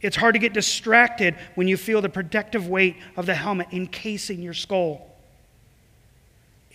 It's 0.00 0.16
hard 0.16 0.34
to 0.34 0.38
get 0.38 0.52
distracted 0.52 1.34
when 1.54 1.66
you 1.66 1.76
feel 1.76 2.00
the 2.00 2.08
protective 2.08 2.68
weight 2.68 2.96
of 3.16 3.26
the 3.26 3.34
helmet 3.34 3.68
encasing 3.72 4.40
your 4.40 4.54
skull. 4.54 5.07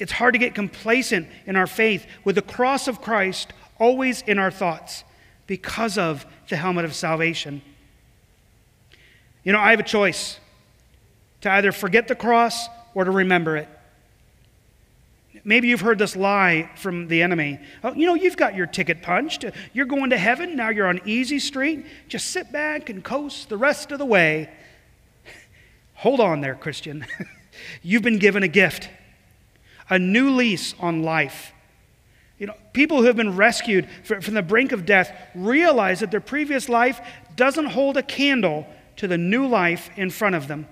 It's 0.04 0.12
hard 0.12 0.34
to 0.34 0.38
get 0.38 0.54
complacent 0.54 1.30
in 1.46 1.56
our 1.56 1.66
faith 1.66 2.06
with 2.26 2.36
the 2.36 2.42
cross 2.42 2.89
of 2.89 3.00
Christ 3.00 3.54
always 3.80 4.22
in 4.22 4.38
our 4.38 4.52
thoughts 4.52 5.06
because 5.48 5.98
of 5.98 6.26
the 6.50 6.58
helmet 6.58 6.84
of 6.84 6.94
salvation. 6.94 7.62
You 9.46 9.54
know, 9.54 9.60
I 9.60 9.70
have 9.70 9.80
a 9.80 9.84
choice 9.84 10.42
to 11.39 11.50
either 11.50 11.72
forget 11.72 12.10
the 12.10 12.16
cross 12.16 12.68
or 12.94 13.06
to 13.06 13.12
remember 13.12 13.56
it. 13.56 13.70
Maybe 15.46 15.70
you've 15.70 15.80
heard 15.80 16.00
this 16.00 16.18
lie 16.18 16.70
from 16.76 17.08
the 17.08 17.22
enemy. 17.22 17.62
Oh, 17.82 17.94
you 17.94 18.06
know, 18.06 18.16
you've 18.16 18.36
got 18.36 18.56
your 18.56 18.68
ticket 18.68 19.04
punched. 19.04 19.46
You're 19.72 19.86
going 19.86 20.10
to 20.10 20.18
heaven. 20.18 20.58
Now 20.58 20.68
you're 20.68 20.88
on 20.88 21.00
easy 21.06 21.39
street. 21.39 21.86
Just 22.10 22.32
sit 22.32 22.52
back 22.52 22.89
and 22.89 23.02
coast 23.06 23.48
the 23.48 23.56
rest 23.56 23.94
of 23.94 24.00
the 24.00 24.06
way. 24.06 24.50
Hold 25.94 26.20
on 26.20 26.42
there, 26.42 26.56
Christian. 26.56 27.06
you've 27.84 28.02
been 28.02 28.20
given 28.20 28.44
a 28.44 28.50
gift, 28.50 28.89
a 29.89 30.00
new 30.00 30.32
lease 30.32 30.74
on 30.80 31.04
life. 31.04 31.52
You 32.38 32.48
know, 32.48 32.56
people 32.74 32.98
who 32.98 33.06
have 33.06 33.15
been 33.15 33.36
rescued 33.36 33.88
from 34.04 34.34
the 34.34 34.41
brink 34.41 34.72
of 34.72 34.86
death 34.86 35.15
realize 35.34 36.00
that 36.00 36.12
their 36.12 36.19
previous 36.19 36.67
life 36.67 37.00
doesn't 37.36 37.67
hold 37.67 37.98
a 37.98 38.04
candle 38.04 38.67
to 38.98 39.08
the 39.08 39.17
new 39.17 39.48
life 39.48 39.89
in 39.96 40.10
front 40.10 40.36
of 40.36 40.48
them. 40.48 40.67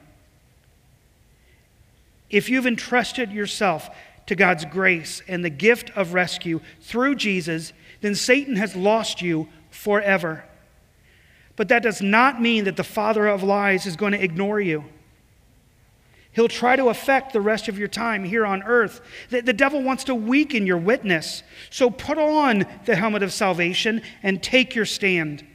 If 2.29 2.49
you've 2.49 2.67
entrusted 2.67 3.31
yourself 3.31 3.89
to 4.27 4.35
God's 4.35 4.65
grace 4.65 5.21
and 5.27 5.43
the 5.43 5.49
gift 5.49 5.91
of 5.95 6.13
rescue 6.13 6.61
through 6.81 7.15
Jesus, 7.15 7.73
then 8.01 8.15
Satan 8.15 8.55
has 8.55 8.75
lost 8.75 9.21
you 9.21 9.47
forever. 9.69 10.43
But 11.55 11.67
that 11.67 11.83
does 11.83 12.01
not 12.01 12.41
mean 12.41 12.63
that 12.65 12.77
the 12.77 12.83
father 12.83 13.27
of 13.27 13.43
lies 13.43 13.85
is 13.85 13.95
going 13.95 14.13
to 14.13 14.23
ignore 14.23 14.59
you. 14.59 14.85
He'll 16.33 16.47
try 16.47 16.75
to 16.75 16.89
affect 16.89 17.33
the 17.33 17.41
rest 17.41 17.67
of 17.67 17.77
your 17.77 17.87
time 17.87 18.23
here 18.23 18.45
on 18.45 18.63
earth. 18.63 19.01
The, 19.29 19.41
the, 19.41 19.53
devil 19.53 19.83
wants 19.83 20.05
to 20.05 20.15
weaken 20.15 20.65
your 20.65 20.77
witness. 20.77 21.43
So 21.69 21.89
put 21.89 22.17
on 22.17 22.65
the 22.85 22.95
helmet 22.95 23.21
of 23.21 23.33
salvation 23.33 24.01
and 24.23 24.41
take 24.41 24.73
your 24.73 24.85
stand. 24.85 25.45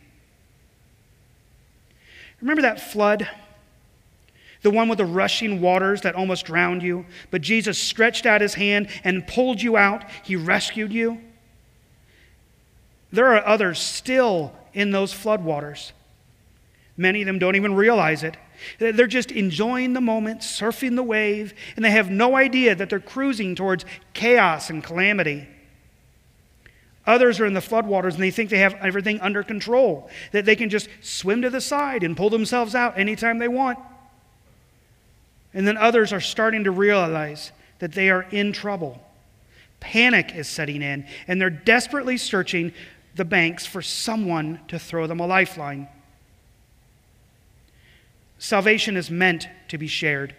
Remember 2.40 2.62
that 2.62 2.80
flood? 2.80 3.26
the 4.66 4.70
one 4.70 4.88
with 4.88 4.98
the 4.98 5.04
rushing 5.04 5.60
waters 5.60 6.00
that 6.00 6.16
almost 6.16 6.44
drowned 6.44 6.82
you, 6.82 7.06
but 7.30 7.40
Jesus 7.40 7.78
stretched 7.78 8.26
out 8.26 8.40
his 8.40 8.54
hand 8.54 8.88
and 9.04 9.24
pulled 9.24 9.62
you 9.62 9.76
out. 9.76 10.02
He 10.24 10.34
rescued 10.34 10.92
you. 10.92 11.20
There 13.12 13.26
are 13.26 13.46
others 13.46 13.78
still 13.78 14.52
in 14.74 14.90
those 14.90 15.14
floodwaters. 15.14 15.92
Many 16.96 17.22
of 17.22 17.26
them 17.26 17.38
don't 17.38 17.54
even 17.54 17.74
realize 17.74 18.24
it. 18.24 18.36
They're 18.78 19.06
just 19.06 19.30
enjoying 19.30 19.92
the 19.92 20.00
moment, 20.00 20.40
surfing 20.40 20.96
the 20.96 21.02
wave, 21.02 21.54
and 21.76 21.84
they 21.84 21.90
have 21.90 22.10
no 22.10 22.36
idea 22.36 22.74
that 22.74 22.90
they're 22.90 23.00
cruising 23.00 23.54
towards 23.54 23.84
chaos 24.12 24.70
and 24.70 24.82
calamity. 24.82 25.48
Others 27.06 27.38
are 27.38 27.46
in 27.46 27.54
the 27.54 27.60
floodwaters 27.60 28.14
and 28.14 28.22
they 28.22 28.32
think 28.32 28.50
they 28.50 28.58
have 28.58 28.74
everything 28.74 29.20
under 29.20 29.42
control, 29.42 30.10
that 30.32 30.44
they 30.44 30.56
can 30.56 30.68
just 30.68 30.88
swim 31.00 31.42
to 31.42 31.50
the 31.50 31.60
side 31.60 32.02
and 32.02 32.16
pull 32.16 32.30
themselves 32.30 32.74
out 32.74 32.98
anytime 32.98 33.38
they 33.38 33.48
want. 33.48 33.78
And 35.54 35.66
then 35.66 35.76
others 35.76 36.12
are 36.12 36.20
starting 36.20 36.64
to 36.64 36.70
realize 36.70 37.52
that 37.78 37.92
they 37.92 38.10
are 38.10 38.22
in 38.30 38.52
trouble. 38.52 39.00
Panic 39.78 40.34
is 40.34 40.48
setting 40.48 40.82
in, 40.82 41.06
and 41.28 41.40
they're 41.40 41.50
desperately 41.50 42.16
searching 42.16 42.72
the 43.14 43.24
banks 43.24 43.64
for 43.64 43.80
someone 43.82 44.60
to 44.68 44.78
throw 44.78 45.06
them 45.06 45.20
a 45.20 45.26
lifeline. 45.26 45.88
Salvation 48.38 48.96
is 48.96 49.10
meant 49.10 49.48
to 49.68 49.78
be 49.78 49.86
shared. 49.86 50.34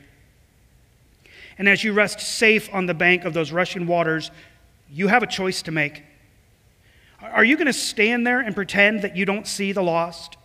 And 1.57 1.67
as 1.67 1.83
you 1.83 1.93
rest 1.93 2.19
safe 2.19 2.69
on 2.73 2.85
the 2.85 2.93
bank 2.93 3.25
of 3.25 3.33
those 3.33 3.51
rushing 3.51 3.87
waters, 3.87 4.31
you 4.91 5.07
have 5.07 5.23
a 5.23 5.27
choice 5.27 5.61
to 5.63 5.71
make. 5.71 6.03
Are 7.21 7.43
you 7.43 7.55
going 7.55 7.67
to 7.67 7.73
stand 7.73 8.27
there 8.27 8.39
and 8.39 8.53
pretend 8.53 9.01
that 9.01 9.15
you 9.15 9.25
don't 9.25 9.47
see 9.47 9.71
the 9.71 9.81
lost? 9.81 10.37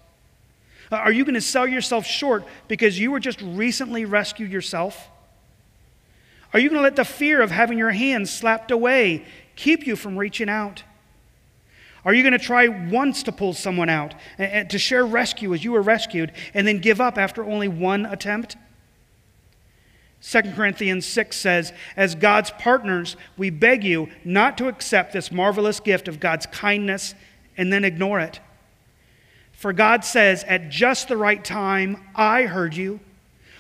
Are 0.91 1.13
you 1.13 1.25
going 1.25 1.35
to 1.35 1.41
sell 1.41 1.67
yourself 1.67 2.07
short 2.07 2.45
because 2.69 2.99
you 2.99 3.11
were 3.11 3.21
just 3.21 3.41
recently 3.43 4.05
rescued 4.05 4.51
yourself? 4.51 5.09
Are 6.53 6.59
you 6.59 6.69
going 6.69 6.79
to 6.79 6.83
let 6.83 6.97
the 6.97 7.05
fear 7.05 7.41
of 7.41 7.51
having 7.51 7.79
your 7.79 7.91
hands 7.91 8.31
slapped 8.31 8.71
away 8.71 9.25
keep 9.57 9.87
you 9.87 9.97
from 9.97 10.19
reaching 10.19 10.49
out? 10.49 10.83
Are 12.05 12.13
you 12.13 12.23
going 12.23 12.33
to 12.33 12.39
try 12.39 12.67
once 12.69 13.23
to 13.25 13.33
pull 13.33 13.55
someone 13.55 13.89
out, 13.89 14.15
to 14.39 14.79
share 14.79 15.07
rescue 15.07 15.55
as 15.55 15.63
you 15.63 15.73
were 15.73 15.83
rescued, 15.83 16.33
and 16.53 16.67
then 16.67 16.79
give 16.79 17.01
up 17.01 17.17
after 17.17 17.45
only 17.45 17.69
one 17.69 18.07
attempt? 18.07 18.57
2 20.23 20.43
Corinthians 20.55 21.05
6 21.07 21.37
says, 21.37 21.73
As 21.97 22.15
God's 22.15 22.51
partners, 22.53 23.17
we 23.37 23.51
beg 23.51 23.83
you 23.83 24.09
not 24.25 24.57
to 24.59 24.69
accept 24.69 25.13
this 25.13 25.33
marvelous 25.33 25.81
gift 25.81 26.07
of 26.09 26.21
God's 26.21 26.47
kindness 26.47 27.15
and 27.57 27.73
then 27.73 27.85
ignore 27.85 28.21
it. 28.21 28.41
For 29.53 29.73
God 29.73 30.05
says, 30.05 30.45
At 30.45 30.71
just 30.71 31.09
the 31.09 31.17
right 31.17 31.45
time, 31.45 32.05
I 32.15 32.45
heard 32.45 32.75
you. 32.75 33.01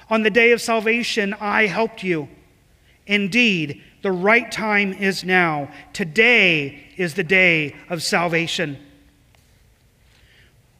On 0.08 0.22
the 0.22 0.30
day 0.30 0.52
of 0.52 0.60
salvation, 0.60 1.34
I 1.34 1.66
helped 1.66 2.02
you. 2.02 2.28
Indeed, 3.06 3.82
the 4.02 4.12
right 4.12 4.50
time 4.50 4.92
is 4.92 5.24
now. 5.24 5.70
Today 5.92 6.84
is 6.96 7.14
the 7.14 7.24
day 7.24 7.76
of 7.88 8.02
salvation. 8.02 8.78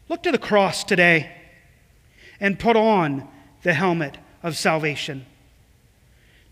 Look 0.09 0.25
to 0.25 0.33
the 0.33 0.39
cross 0.39 0.85
today 0.85 1.33
and 2.41 2.59
put 2.59 2.77
on 2.77 3.29
the 3.63 3.73
helmet 3.73 4.19
of 4.43 4.57
salvation. 4.57 5.25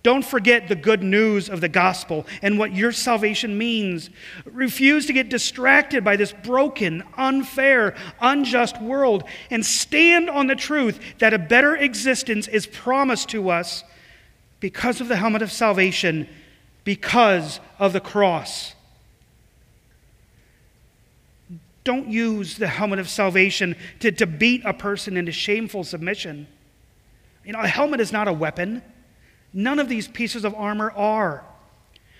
Don't 0.02 0.24
forget 0.24 0.68
the 0.68 0.76
good 0.76 1.02
news 1.02 1.50
of 1.50 1.60
the 1.60 1.68
gospel 1.68 2.26
and 2.40 2.58
what 2.58 2.72
your 2.72 2.90
salvation 2.90 3.58
means. 3.58 4.08
Refuse 4.46 5.04
to 5.06 5.12
get 5.12 5.28
distracted 5.28 6.02
by 6.02 6.16
this 6.16 6.32
broken, 6.32 7.02
unfair, 7.18 7.94
unjust 8.20 8.80
world 8.80 9.24
and 9.50 9.66
stand 9.66 10.30
on 10.30 10.46
the 10.46 10.56
truth 10.56 10.98
that 11.18 11.34
a 11.34 11.38
better 11.38 11.76
existence 11.76 12.48
is 12.48 12.66
promised 12.66 13.28
to 13.30 13.50
us 13.50 13.84
because 14.60 15.02
of 15.02 15.08
the 15.08 15.16
helmet 15.16 15.42
of 15.42 15.52
salvation, 15.52 16.26
because 16.84 17.60
of 17.78 17.92
the 17.92 18.00
cross. 18.00 18.74
Don't 21.84 22.08
use 22.08 22.56
the 22.58 22.66
helmet 22.66 22.98
of 22.98 23.08
salvation 23.08 23.74
to, 24.00 24.12
to 24.12 24.26
beat 24.26 24.62
a 24.64 24.74
person 24.74 25.16
into 25.16 25.32
shameful 25.32 25.84
submission. 25.84 26.46
You 27.44 27.52
know, 27.52 27.60
a 27.60 27.66
helmet 27.66 28.00
is 28.00 28.12
not 28.12 28.28
a 28.28 28.32
weapon. 28.32 28.82
None 29.52 29.78
of 29.78 29.88
these 29.88 30.06
pieces 30.06 30.44
of 30.44 30.54
armor 30.54 30.90
are. 30.92 31.44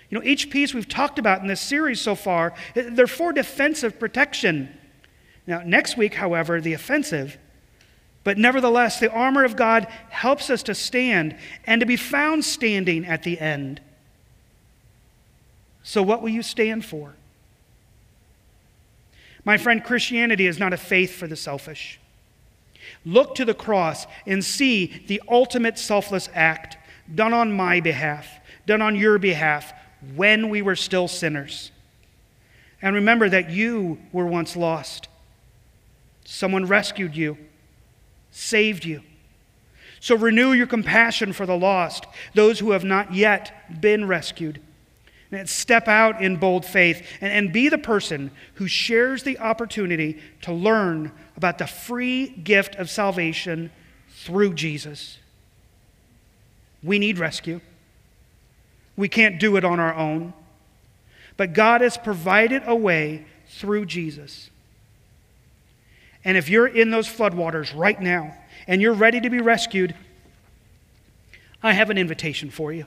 You 0.09 0.19
know, 0.19 0.25
each 0.25 0.49
piece 0.49 0.73
we've 0.73 0.89
talked 0.89 1.19
about 1.19 1.41
in 1.41 1.47
this 1.47 1.61
series 1.61 2.01
so 2.01 2.15
far, 2.15 2.53
they're 2.73 3.07
for 3.07 3.31
defensive 3.31 3.99
protection. 3.99 4.77
Now, 5.47 5.61
next 5.65 5.95
week, 5.95 6.15
however, 6.15 6.59
the 6.59 6.73
offensive. 6.73 7.37
But 8.23 8.37
nevertheless, 8.37 8.99
the 8.99 9.11
armor 9.11 9.43
of 9.43 9.55
God 9.55 9.87
helps 10.09 10.49
us 10.49 10.63
to 10.63 10.75
stand 10.75 11.37
and 11.65 11.79
to 11.79 11.85
be 11.85 11.95
found 11.95 12.43
standing 12.43 13.05
at 13.05 13.23
the 13.23 13.39
end. 13.39 13.79
So, 15.83 16.03
what 16.03 16.21
will 16.21 16.29
you 16.29 16.43
stand 16.43 16.85
for? 16.85 17.13
My 19.43 19.57
friend, 19.57 19.83
Christianity 19.83 20.45
is 20.45 20.59
not 20.59 20.73
a 20.73 20.77
faith 20.77 21.15
for 21.15 21.27
the 21.27 21.35
selfish. 21.35 21.99
Look 23.05 23.35
to 23.35 23.45
the 23.45 23.53
cross 23.53 24.05
and 24.27 24.43
see 24.43 25.03
the 25.07 25.21
ultimate 25.27 25.79
selfless 25.79 26.29
act 26.33 26.77
done 27.13 27.33
on 27.33 27.51
my 27.51 27.79
behalf, 27.79 28.27
done 28.67 28.81
on 28.81 28.95
your 28.95 29.17
behalf, 29.17 29.73
when 30.15 30.49
we 30.49 30.61
were 30.61 30.75
still 30.75 31.07
sinners. 31.07 31.71
And 32.81 32.95
remember 32.95 33.29
that 33.29 33.49
you 33.49 33.99
were 34.11 34.25
once 34.25 34.55
lost. 34.55 35.07
Someone 36.25 36.65
rescued 36.65 37.15
you, 37.15 37.37
saved 38.31 38.85
you. 38.85 39.01
So 39.99 40.15
renew 40.15 40.53
your 40.53 40.67
compassion 40.67 41.33
for 41.33 41.45
the 41.45 41.57
lost, 41.57 42.07
those 42.33 42.59
who 42.59 42.71
have 42.71 42.83
not 42.83 43.13
yet 43.13 43.81
been 43.81 44.07
rescued. 44.07 44.59
And 45.31 45.47
step 45.49 45.87
out 45.87 46.21
in 46.21 46.35
bold 46.35 46.65
faith 46.65 47.05
and, 47.21 47.31
and 47.31 47.53
be 47.53 47.69
the 47.69 47.77
person 47.77 48.31
who 48.55 48.67
shares 48.67 49.23
the 49.23 49.39
opportunity 49.39 50.19
to 50.41 50.51
learn 50.51 51.13
about 51.37 51.57
the 51.57 51.67
free 51.67 52.27
gift 52.27 52.75
of 52.75 52.89
salvation 52.89 53.71
through 54.09 54.55
Jesus. 54.55 55.19
We 56.83 56.99
need 56.99 57.17
rescue. 57.17 57.61
We 58.97 59.07
can't 59.07 59.39
do 59.39 59.55
it 59.55 59.63
on 59.63 59.79
our 59.79 59.95
own. 59.95 60.33
But 61.37 61.53
God 61.53 61.81
has 61.81 61.97
provided 61.97 62.63
a 62.65 62.75
way 62.75 63.25
through 63.47 63.85
Jesus. 63.85 64.49
And 66.23 66.37
if 66.37 66.49
you're 66.49 66.67
in 66.67 66.91
those 66.91 67.07
floodwaters 67.07 67.75
right 67.75 67.99
now 67.99 68.35
and 68.67 68.81
you're 68.81 68.93
ready 68.93 69.19
to 69.21 69.29
be 69.29 69.39
rescued, 69.39 69.95
I 71.63 71.73
have 71.73 71.89
an 71.89 71.97
invitation 71.97 72.51
for 72.51 72.71
you. 72.71 72.85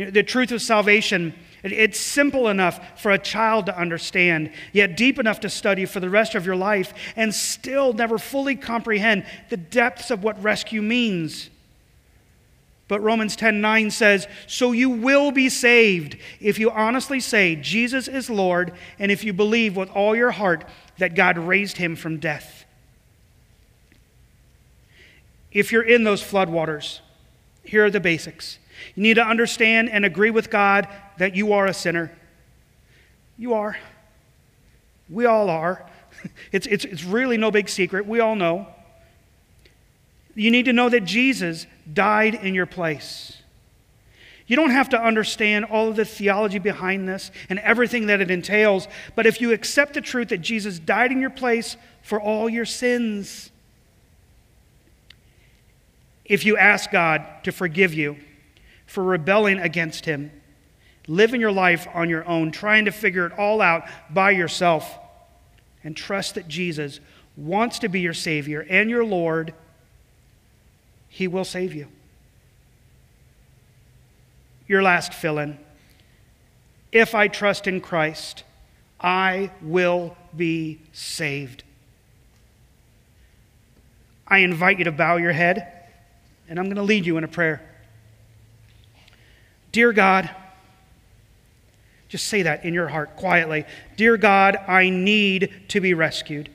You 0.00 0.06
know, 0.06 0.10
the 0.10 0.22
truth 0.22 0.50
of 0.50 0.62
salvation, 0.62 1.34
it's 1.62 2.00
simple 2.00 2.48
enough 2.48 2.98
for 2.98 3.10
a 3.10 3.18
child 3.18 3.66
to 3.66 3.78
understand, 3.78 4.50
yet 4.72 4.96
deep 4.96 5.18
enough 5.18 5.40
to 5.40 5.50
study 5.50 5.84
for 5.84 6.00
the 6.00 6.08
rest 6.08 6.34
of 6.34 6.46
your 6.46 6.56
life, 6.56 6.94
and 7.16 7.34
still 7.34 7.92
never 7.92 8.16
fully 8.16 8.56
comprehend 8.56 9.26
the 9.50 9.58
depths 9.58 10.10
of 10.10 10.24
what 10.24 10.42
rescue 10.42 10.80
means. 10.80 11.50
But 12.88 13.02
Romans 13.02 13.36
10:9 13.36 13.90
says, 13.90 14.26
"So 14.46 14.72
you 14.72 14.88
will 14.88 15.32
be 15.32 15.50
saved 15.50 16.16
if 16.40 16.58
you 16.58 16.70
honestly 16.70 17.20
say 17.20 17.54
Jesus 17.54 18.08
is 18.08 18.30
Lord 18.30 18.72
and 18.98 19.12
if 19.12 19.22
you 19.22 19.34
believe 19.34 19.76
with 19.76 19.90
all 19.90 20.16
your 20.16 20.30
heart 20.30 20.64
that 20.96 21.14
God 21.14 21.36
raised 21.36 21.76
him 21.76 21.94
from 21.94 22.16
death." 22.16 22.64
If 25.52 25.70
you're 25.70 25.82
in 25.82 26.04
those 26.04 26.22
floodwaters, 26.22 27.00
here 27.64 27.84
are 27.84 27.90
the 27.90 28.00
basics. 28.00 28.58
You 28.94 29.02
need 29.02 29.14
to 29.14 29.24
understand 29.24 29.90
and 29.90 30.04
agree 30.04 30.30
with 30.30 30.50
God 30.50 30.88
that 31.18 31.34
you 31.34 31.52
are 31.52 31.66
a 31.66 31.74
sinner. 31.74 32.12
You 33.36 33.54
are. 33.54 33.76
We 35.08 35.26
all 35.26 35.50
are. 35.50 35.86
It's, 36.52 36.66
it's, 36.66 36.84
it's 36.84 37.02
really 37.02 37.38
no 37.38 37.50
big 37.50 37.68
secret. 37.68 38.04
We 38.04 38.20
all 38.20 38.36
know. 38.36 38.66
You 40.34 40.50
need 40.50 40.66
to 40.66 40.72
know 40.72 40.90
that 40.90 41.04
Jesus 41.04 41.66
died 41.90 42.34
in 42.34 42.54
your 42.54 42.66
place. 42.66 43.40
You 44.46 44.56
don't 44.56 44.70
have 44.70 44.88
to 44.88 45.00
understand 45.00 45.66
all 45.66 45.88
of 45.88 45.96
the 45.96 46.04
theology 46.04 46.58
behind 46.58 47.08
this 47.08 47.30
and 47.48 47.58
everything 47.60 48.06
that 48.06 48.20
it 48.20 48.30
entails, 48.30 48.88
but 49.14 49.24
if 49.24 49.40
you 49.40 49.52
accept 49.52 49.94
the 49.94 50.00
truth 50.00 50.28
that 50.30 50.38
Jesus 50.38 50.78
died 50.78 51.12
in 51.12 51.20
your 51.20 51.30
place 51.30 51.76
for 52.02 52.20
all 52.20 52.48
your 52.50 52.64
sins, 52.64 53.50
if 56.24 56.44
you 56.44 56.56
ask 56.56 56.90
God 56.90 57.24
to 57.44 57.52
forgive 57.52 57.94
you 57.94 58.16
for 58.90 59.04
rebelling 59.04 59.60
against 59.60 60.04
Him, 60.04 60.32
living 61.06 61.40
your 61.40 61.52
life 61.52 61.86
on 61.94 62.08
your 62.08 62.26
own, 62.26 62.50
trying 62.50 62.86
to 62.86 62.90
figure 62.90 63.24
it 63.24 63.38
all 63.38 63.60
out 63.60 63.84
by 64.10 64.32
yourself, 64.32 64.98
and 65.84 65.96
trust 65.96 66.34
that 66.34 66.48
Jesus 66.48 66.98
wants 67.36 67.78
to 67.78 67.88
be 67.88 68.00
your 68.00 68.12
Savior 68.12 68.66
and 68.68 68.90
your 68.90 69.04
Lord 69.04 69.54
he 71.08 71.28
will 71.28 71.44
save 71.44 71.72
you. 71.72 71.86
Your 74.66 74.82
last 74.82 75.14
fill 75.14 75.38
in. 75.38 75.56
If 76.90 77.14
I 77.14 77.28
trust 77.28 77.68
in 77.68 77.80
Christ, 77.80 78.42
I 79.00 79.52
will 79.62 80.16
be 80.36 80.80
saved. 80.92 81.62
I 84.26 84.38
invite 84.38 84.78
you 84.78 84.84
to 84.84 84.92
bow 84.92 85.16
your 85.16 85.32
head, 85.32 85.86
and 86.48 86.58
I'm 86.58 86.66
going 86.66 86.76
to 86.76 86.82
lead 86.82 87.06
you 87.06 87.16
in 87.16 87.24
a 87.24 87.28
prayer. 87.28 87.69
Dear 89.72 89.92
God, 89.92 90.30
just 92.08 92.26
say 92.26 92.42
that 92.42 92.64
in 92.64 92.74
your 92.74 92.88
heart 92.88 93.16
quietly. 93.16 93.64
Dear 93.96 94.16
God, 94.16 94.56
I 94.56 94.90
need 94.90 95.52
to 95.68 95.80
be 95.80 95.94
rescued. 95.94 96.50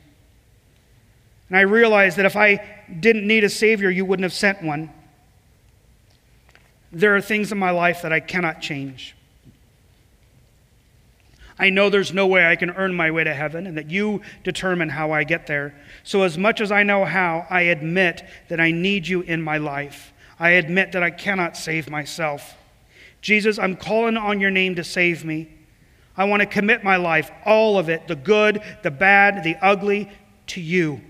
And 1.48 1.58
I 1.58 1.62
realize 1.62 2.18
that 2.18 2.26
if 2.26 2.36
I 2.36 2.66
didn't 3.00 3.26
need 3.26 3.44
a 3.44 3.50
Savior, 3.50 3.90
you 3.90 4.04
wouldn't 4.04 4.24
have 4.24 4.34
sent 4.34 4.62
one. 4.62 4.92
There 6.92 7.16
are 7.16 7.22
things 7.22 7.52
in 7.52 7.58
my 7.58 7.72
life 7.72 8.02
that 8.02 8.12
I 8.12 8.20
cannot 8.20 8.62
change. 8.62 9.16
I 11.58 11.70
know 11.70 11.90
there's 11.90 12.14
no 12.14 12.28
way 12.28 12.46
I 12.46 12.58
can 12.58 12.72
earn 12.72 12.94
my 12.94 13.12
way 13.12 13.24
to 13.24 13.34
heaven 13.34 13.66
and 13.66 13.78
that 13.78 13.90
you 13.90 14.22
determine 14.44 14.90
how 14.90 15.12
I 15.12 15.24
get 15.24 15.48
there. 15.48 15.74
So, 16.04 16.24
as 16.24 16.38
much 16.38 16.60
as 16.60 16.72
I 16.72 16.84
know 16.84 17.06
how, 17.06 17.48
I 17.50 17.62
admit 17.62 18.26
that 18.50 18.60
I 18.60 18.72
need 18.72 19.08
you 19.08 19.22
in 19.22 19.42
my 19.42 19.58
life. 19.58 20.12
I 20.38 20.52
admit 20.52 20.92
that 20.92 21.04
I 21.04 21.12
cannot 21.12 21.56
save 21.56 21.90
myself. 21.90 22.58
Jesus, 23.26 23.58
I'm 23.58 23.76
calling 23.76 24.18
on 24.18 24.40
your 24.40 24.52
name 24.52 24.76
to 24.76 24.84
save 24.84 25.26
me. 25.26 25.50
I 26.16 26.26
want 26.26 26.42
to 26.42 26.46
commit 26.46 26.84
my 26.84 26.98
life, 26.98 27.32
all 27.44 27.80
of 27.80 27.90
it, 27.90 28.08
the 28.08 28.16
good, 28.16 28.62
the 28.84 28.92
bad, 28.92 29.44
the 29.44 29.56
ugly, 29.64 30.12
to 30.46 30.62
you. 30.62 31.02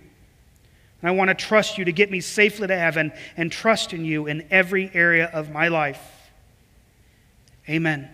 And 1.02 1.10
I 1.10 1.12
want 1.12 1.28
to 1.28 1.34
trust 1.34 1.78
you 1.78 1.84
to 1.84 1.92
get 1.92 2.10
me 2.10 2.22
safely 2.22 2.68
to 2.68 2.78
heaven 2.78 3.12
and 3.36 3.52
trust 3.52 3.92
in 3.92 4.06
you 4.06 4.28
in 4.28 4.48
every 4.50 4.90
area 4.94 5.26
of 5.26 5.52
my 5.52 5.68
life. 5.68 6.02
Amen. 7.68 8.10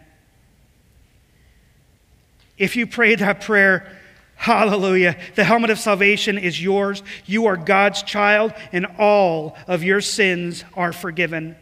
If 2.58 2.76
you 2.76 2.88
pray 2.88 3.14
that 3.14 3.42
prayer, 3.42 4.00
hallelujah, 4.34 5.16
the 5.36 5.44
helmet 5.44 5.70
of 5.70 5.78
salvation 5.78 6.40
is 6.40 6.60
yours. 6.60 7.04
You 7.28 7.46
are 7.46 7.56
God's 7.56 8.02
child, 8.02 8.56
and 8.72 8.88
all 8.98 9.56
of 9.68 9.84
your 9.84 10.02
sins 10.02 10.64
are 10.74 10.92
forgiven. 10.92 11.56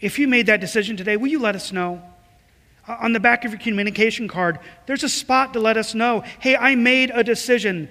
If 0.00 0.18
you 0.18 0.28
made 0.28 0.46
that 0.46 0.60
decision 0.60 0.96
today, 0.96 1.16
will 1.16 1.28
you 1.28 1.40
let 1.40 1.54
us 1.54 1.72
know? 1.72 2.02
On 2.88 3.12
the 3.12 3.20
back 3.20 3.44
of 3.44 3.52
your 3.52 3.60
communication 3.60 4.26
card, 4.26 4.58
there's 4.86 5.04
a 5.04 5.08
spot 5.08 5.52
to 5.52 5.60
let 5.60 5.76
us 5.76 5.94
know 5.94 6.24
hey, 6.40 6.56
I 6.56 6.74
made 6.74 7.10
a 7.14 7.22
decision. 7.22 7.88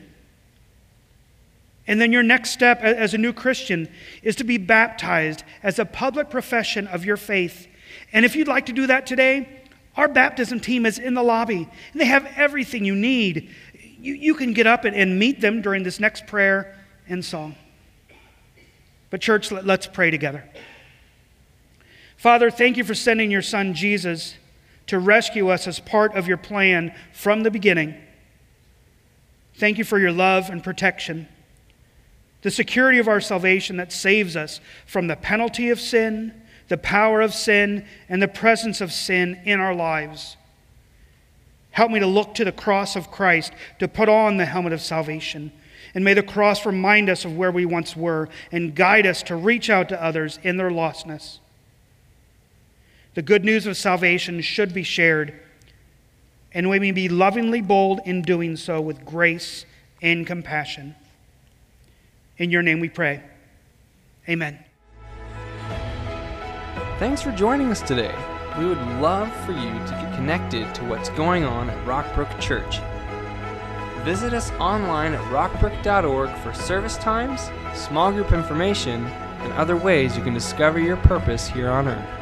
And 1.88 2.00
then 2.00 2.12
your 2.12 2.24
next 2.24 2.52
step 2.52 2.82
as 2.82 3.14
a 3.14 3.18
new 3.18 3.34
Christian 3.34 3.90
is 4.22 4.36
to 4.38 4.44
be 4.44 4.58
baptized 4.58 5.44
as 5.64 5.80
a 5.80 5.86
public 5.86 6.30
profession 6.30 6.86
of 6.88 7.06
your 7.06 7.18
faith. 7.18 7.68
And 8.14 8.26
if 8.26 8.36
you'd 8.36 8.48
like 8.48 8.68
to 8.68 8.74
do 8.74 8.88
that 8.88 9.08
today, 9.08 9.50
our 9.96 10.08
baptism 10.08 10.60
team 10.60 10.86
is 10.86 11.00
in 11.00 11.14
the 11.14 11.24
lobby. 11.24 11.68
And 11.92 12.02
they 12.02 12.06
have 12.06 12.32
everything 12.36 12.86
you 12.86 12.96
need. 12.96 13.50
You, 13.74 14.14
you 14.14 14.36
can 14.36 14.54
get 14.54 14.68
up 14.68 14.86
and, 14.86 14.96
and 14.96 15.18
meet 15.18 15.42
them 15.42 15.62
during 15.62 15.84
this 15.84 16.00
next 16.00 16.28
prayer 16.28 16.78
and 17.08 17.26
song. 17.26 17.56
But, 19.10 19.22
church, 19.22 19.52
let, 19.52 19.66
let's 19.66 19.88
pray 19.88 20.12
together. 20.12 20.44
Father, 22.20 22.52
thank 22.52 22.76
you 22.76 22.84
for 22.84 22.94
sending 22.94 23.32
your 23.32 23.42
son 23.42 23.74
Jesus 23.74 24.36
to 24.88 25.00
rescue 25.00 25.48
us 25.48 25.68
as 25.68 25.80
part 25.80 26.14
of 26.16 26.28
your 26.28 26.36
plan 26.36 26.94
from 27.14 27.44
the 27.44 27.50
beginning. 27.50 27.96
Thank 29.56 29.78
you 29.78 29.86
for 29.86 29.98
your 29.98 30.12
love 30.12 30.50
and 30.50 30.62
protection 30.62 31.30
the 32.42 32.52
security 32.52 33.00
of 33.00 33.08
our 33.08 33.22
salvation 33.22 33.78
that 33.78 33.92
saves 33.92 34.36
us 34.36 34.60
from 34.86 35.08
the 35.08 35.16
penalty 35.16 35.70
of 35.70 35.80
sin, 35.80 36.34
the 36.68 36.78
power 36.78 37.22
of 37.22 37.34
sin, 37.34 37.86
and 38.08 38.22
the 38.22 38.28
presence 38.28 38.82
of 38.82 38.92
sin 38.92 39.42
in 39.44 39.60
our 39.60 39.76
lives. 39.76 40.38
Help 41.72 41.92
me 41.92 42.00
to 42.00 42.08
look 42.08 42.34
to 42.36 42.46
the 42.46 42.52
cross 42.52 42.96
of 42.96 43.12
Christ, 43.12 43.52
to 43.80 43.88
put 43.88 44.10
on 44.10 44.38
the 44.38 44.46
helmet 44.46 44.74
of 44.74 44.82
salvation. 44.82 45.52
And 45.94 46.06
may 46.06 46.14
the 46.14 46.24
cross 46.24 46.66
remind 46.66 47.10
us 47.10 47.26
of 47.26 47.36
where 47.36 47.52
we 47.52 47.66
once 47.66 47.96
were 47.96 48.30
and 48.52 48.76
guide 48.76 49.06
us 49.06 49.22
to 49.24 49.36
reach 49.36 49.70
out 49.70 49.90
to 49.90 50.02
others 50.02 50.40
in 50.44 50.58
their 50.58 50.72
lostness. 50.72 51.40
The 53.16 53.22
good 53.22 53.44
news 53.44 53.66
of 53.66 53.76
salvation 53.76 54.42
should 54.42 54.74
be 54.74 54.84
shared. 54.84 55.34
and 56.52 56.68
we 56.68 56.80
may 56.80 56.92
be 56.92 57.08
lovingly 57.08 57.62
bold 57.62 58.00
in 58.06 58.24
doing 58.24 58.56
so 58.58 58.82
with 58.82 59.06
grace 59.06 59.66
and 60.02 60.26
compassion. 60.26 60.96
In 62.38 62.50
your 62.50 62.64
name 62.64 62.80
we 62.80 62.90
pray. 62.90 63.22
Amen. 64.28 64.58
Thanks 66.98 67.22
for 67.22 67.32
joining 67.32 67.70
us 67.70 67.82
today. 67.82 68.16
We 68.58 68.66
would 68.66 68.82
love 69.00 69.32
for 69.46 69.52
you 69.52 69.72
to 69.72 69.98
get 70.02 70.16
connected 70.16 70.74
to 70.76 70.84
what's 70.86 71.10
going 71.10 71.44
on 71.44 71.70
at 71.70 71.86
Rockbrook 71.86 72.40
Church. 72.42 72.80
Visit 74.04 74.34
us 74.34 74.52
online 74.54 75.14
at 75.14 75.22
rockbrook.org 75.32 76.30
for 76.38 76.54
service 76.54 76.98
times, 76.98 77.50
small 77.74 78.12
group 78.12 78.32
information, 78.32 79.06
and 79.06 79.54
other 79.54 79.78
ways 79.78 80.18
you 80.18 80.24
can 80.24 80.34
discover 80.34 80.80
your 80.80 80.98
purpose 80.98 81.48
here 81.48 81.70
on 81.70 81.88
earth. 81.88 82.19